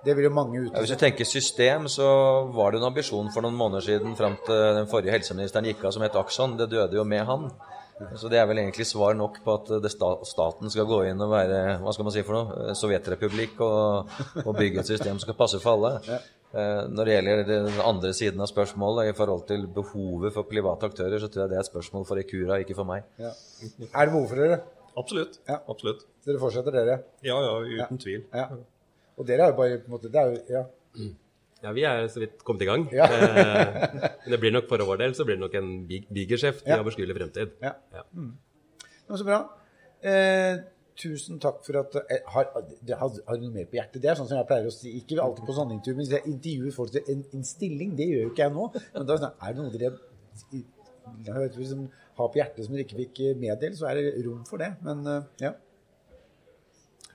Det 0.06 0.14
vil 0.14 0.28
jo 0.28 0.34
mange 0.34 0.60
Ja, 0.62 0.78
hvis 0.78 0.92
du 0.94 1.00
tenker 1.00 1.26
system, 1.26 1.88
så 1.90 2.06
var 2.54 2.72
det 2.72 2.78
en 2.80 2.90
ambisjon 2.92 3.32
for 3.34 3.42
noen 3.42 3.56
måneder 3.58 3.82
siden 3.82 4.14
fram 4.18 4.36
til 4.46 4.60
den 4.78 4.86
forrige 4.90 5.16
helseministeren 5.16 5.66
gikk 5.66 5.82
av 5.88 5.96
som 5.96 6.04
het 6.06 6.18
Akson. 6.18 6.54
Det 6.60 6.68
døde 6.70 6.98
jo 6.98 7.04
med 7.04 7.24
han. 7.26 7.48
Så 8.20 8.28
det 8.28 8.36
er 8.36 8.44
vel 8.46 8.60
egentlig 8.60 8.84
svar 8.84 9.14
nok 9.16 9.38
på 9.44 9.54
at 9.56 9.70
det 9.80 9.88
sta 9.88 10.10
staten 10.28 10.68
skal 10.70 10.84
gå 10.88 10.98
inn 11.08 11.22
og 11.24 11.30
være 11.32 11.60
hva 11.80 11.94
skal 11.96 12.04
man 12.04 12.12
si 12.12 12.24
for 12.28 12.36
noe, 12.36 12.74
sovjetrepublikk 12.76 13.62
og, 13.64 14.18
og 14.44 14.50
bygge 14.58 14.82
et 14.82 14.90
system 14.90 15.16
som 15.16 15.24
skal 15.24 15.38
passe 15.38 15.60
for 15.62 15.78
alle. 15.78 15.94
Ja. 16.04 16.18
Når 16.92 17.08
det 17.08 17.16
gjelder 17.16 17.42
den 17.48 17.80
andre 17.84 18.12
siden 18.16 18.44
av 18.44 18.52
spørsmålet 18.52 19.10
i 19.10 19.16
forhold 19.16 19.46
til 19.48 19.66
behovet 19.80 20.36
for 20.36 20.48
private 20.48 20.92
aktører, 20.92 21.18
så 21.20 21.28
tror 21.32 21.46
jeg 21.46 21.54
det 21.54 21.58
er 21.58 21.64
et 21.64 21.72
spørsmål 21.72 22.06
for 22.08 22.20
Ikura, 22.20 22.60
ikke 22.62 22.76
for 22.76 22.88
meg. 22.88 23.08
ja. 23.18 23.32
Er 23.90 24.06
det 24.06 24.12
behov 24.12 24.28
for 24.30 24.44
dere? 24.44 24.60
Absolutt. 24.96 25.40
Ja. 25.48 25.58
Absolutt. 25.68 26.06
Så 26.20 26.30
dere 26.30 26.40
fortsetter, 26.40 26.72
dere? 26.76 27.00
Ja, 27.24 27.36
ja, 27.44 27.58
uten 27.82 28.00
tvil. 28.00 28.22
Ja. 28.32 28.48
Og 29.16 29.26
dere 29.28 29.46
er 29.46 29.52
jo 29.52 29.56
bare 29.56 29.78
på 29.80 29.88
en 29.88 29.94
måte 29.96 30.10
Det 30.12 30.20
er 30.22 30.32
jo 30.34 30.42
Ja. 30.52 30.64
Ja, 31.62 31.70
vi 31.72 31.82
er 31.88 32.06
så 32.12 32.20
vidt 32.20 32.42
kommet 32.44 32.62
i 32.62 32.66
gang. 32.68 32.82
Ja. 32.92 33.06
Men 33.08 34.30
det 34.34 34.38
blir 34.42 34.52
nok 34.52 34.68
for 34.68 34.82
vår 34.86 34.98
del 35.00 35.14
så 35.16 35.24
blir 35.24 35.38
det 35.38 35.40
nok 35.46 35.54
en 35.58 35.70
big- 35.88 36.06
bigeskjeft 36.12 36.66
i 36.66 36.70
Ja. 36.70 36.80
overskuelig 36.82 37.16
fremtid. 37.16 37.54
Ja. 37.64 37.72
Ja. 37.96 38.02
Men 38.12 39.16
så 39.18 39.24
bra. 39.24 39.38
Eh, 40.04 40.58
tusen 41.00 41.40
takk 41.40 41.64
for 41.64 41.78
at 41.80 41.96
eh, 42.10 42.20
har, 42.34 42.50
har, 42.54 43.10
har 43.26 43.36
du 43.40 43.42
noe 43.46 43.54
mer 43.56 43.64
på 43.72 43.78
hjertet? 43.80 44.02
Det 44.02 44.10
er 44.12 44.14
sånn 44.20 44.28
som 44.28 44.36
jeg 44.38 44.46
pleier 44.46 44.68
å 44.68 44.72
si, 44.74 44.92
ikke 45.00 45.18
alltid 45.24 45.46
på 45.48 45.56
sånne 45.56 45.74
intervjuer, 45.78 45.96
men 45.96 46.06
hvis 46.06 46.14
jeg 46.18 46.30
intervjuer 46.34 46.76
folk 46.76 46.92
til 46.92 47.10
en, 47.14 47.24
en 47.40 47.44
stilling, 47.44 47.96
det 47.98 48.06
gjør 48.12 48.22
jo 48.26 48.30
ikke 48.34 48.44
jeg 48.46 48.52
nå. 48.52 48.68
Men 48.94 49.06
da 49.08 49.12
er 49.12 49.16
det 49.16 49.24
sånn, 49.24 49.36
er 49.48 49.54
noe 49.58 49.72
dere 49.72 49.90
jeg 51.24 51.34
vet, 51.34 51.56
liksom, 51.56 51.86
har 52.18 52.28
på 52.32 52.40
hjertet 52.40 52.64
som 52.66 52.74
dere 52.76 52.84
ikke 52.86 52.98
fikk 53.00 53.20
meddele, 53.40 53.76
så 53.78 53.88
er 53.90 54.00
det 54.00 54.24
rom 54.26 54.44
for 54.48 54.60
det. 54.62 54.70
Men 54.84 55.02
eh, 55.06 55.22
ja. 55.46 55.52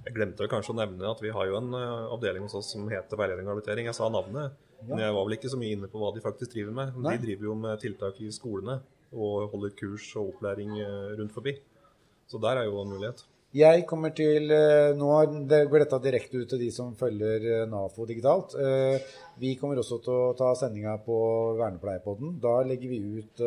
Jeg 0.06 0.16
glemte 0.16 0.48
kanskje 0.50 0.74
å 0.74 0.80
nevne 0.80 1.10
at 1.12 1.20
vi 1.22 1.32
har 1.34 1.50
jo 1.50 1.58
en 1.60 1.76
eh, 1.78 2.14
avdeling 2.16 2.48
hos 2.48 2.56
oss 2.58 2.72
som 2.74 2.88
heter 2.90 3.20
veiledning 3.20 3.48
og 3.48 3.56
habilitering. 3.56 3.90
Jeg 3.90 3.98
sa 3.98 4.10
navnet, 4.10 4.56
men 4.88 5.04
jeg 5.04 5.14
var 5.14 5.28
vel 5.28 5.36
ikke 5.38 5.52
så 5.54 5.60
mye 5.62 5.76
inne 5.76 5.90
på 5.92 6.02
hva 6.02 6.10
de 6.16 6.24
faktisk 6.24 6.56
driver 6.56 6.78
med. 6.80 6.98
Nei. 6.98 7.14
De 7.18 7.26
driver 7.28 7.50
jo 7.52 7.58
med 7.68 7.84
tiltak 7.84 8.18
i 8.26 8.32
skolene 8.34 8.80
og 9.12 9.52
holder 9.52 9.76
kurs 9.78 10.08
og 10.16 10.34
opplæring 10.34 10.74
eh, 10.82 11.12
rundt 11.20 11.36
forbi. 11.36 11.54
Så 12.32 12.40
der 12.42 12.62
er 12.62 12.70
jo 12.70 12.82
en 12.82 12.94
mulighet. 12.96 13.26
Jeg 13.52 13.84
kommer 13.84 14.14
til 14.16 14.48
eh, 14.56 14.94
Nå 14.96 15.08
går 15.68 15.84
dette 15.84 15.98
direkte 16.06 16.40
ut 16.40 16.48
til 16.54 16.62
de 16.62 16.70
som 16.72 16.94
følger 16.96 17.44
eh, 17.44 17.64
NAFO 17.68 18.06
digitalt. 18.08 18.56
Eh, 18.56 19.18
Vi 19.42 19.56
kommer 19.60 19.80
også 19.82 19.98
til 20.06 20.14
å 20.14 20.34
ta 20.38 20.52
sendinga 20.56 20.94
på 21.04 21.18
Vernepleiepodden. 21.58 22.38
Da 22.44 22.62
legger 22.68 22.92
vi 22.92 23.00
ut 23.18 23.42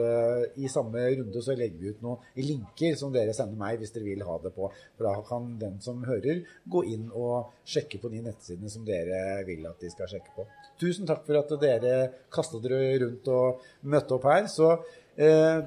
I 0.59 0.69
samme 0.73 1.05
runde 1.13 1.43
så 1.45 1.55
legger 1.55 1.79
vi 1.79 1.93
ut 1.95 2.03
noen 2.03 2.25
linker 2.35 2.97
som 2.99 3.13
dere 3.15 3.33
sender 3.37 3.61
meg 3.61 3.79
hvis 3.79 3.95
dere 3.95 4.09
vil 4.09 4.25
ha 4.27 4.35
det 4.43 4.51
på. 4.57 4.73
For 4.97 5.07
da 5.07 5.15
kan 5.29 5.53
den 5.61 5.79
som 5.85 6.03
hører, 6.09 6.43
gå 6.67 6.83
inn 6.91 7.07
og 7.13 7.53
sjekke 7.69 8.01
på 8.03 8.11
de 8.11 8.25
nettsidene 8.25 8.73
som 8.73 8.83
dere 8.89 9.45
vil 9.47 9.69
at 9.71 9.79
de 9.81 9.93
skal 9.93 10.11
sjekke 10.11 10.35
på. 10.35 10.49
Tusen 10.83 11.07
takk 11.07 11.23
for 11.29 11.39
at 11.39 11.55
dere 11.63 11.95
kasta 12.33 12.59
dere 12.65 12.99
rundt 13.05 13.31
og 13.31 13.63
møtte 13.87 14.19
opp 14.19 14.27
her. 14.33 14.51
Så 14.51 14.75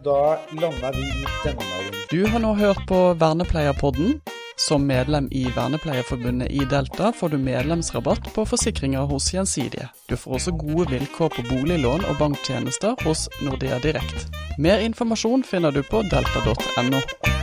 da 0.03 0.39
landa 0.61 0.91
vi 0.91 1.05
i 1.07 1.27
denne 1.43 1.69
runden. 1.75 2.01
Du 2.11 2.25
har 2.27 2.39
nå 2.39 2.53
hørt 2.53 2.83
på 2.87 3.13
Vernepleierpodden. 3.13 4.19
Som 4.59 4.87
medlem 4.87 5.27
i 5.31 5.43
Vernepleierforbundet 5.55 6.51
i 6.51 6.65
Delta 6.69 7.11
får 7.13 7.29
du 7.29 7.37
medlemsrabatt 7.37 8.33
på 8.33 8.45
forsikringer 8.45 9.05
hos 9.05 9.29
Gjensidige. 9.33 9.87
Du 10.09 10.17
får 10.17 10.33
også 10.39 10.51
gode 10.57 10.89
vilkår 10.91 11.29
på 11.29 11.45
boliglån 11.49 12.05
og 12.09 12.17
banktjenester 12.19 12.97
hos 13.05 13.29
Nordea 13.45 13.79
Direkt. 13.79 14.27
Mer 14.57 14.81
informasjon 14.81 15.45
finner 15.45 15.71
du 15.71 15.83
på 15.85 16.01
delta.no. 16.09 17.36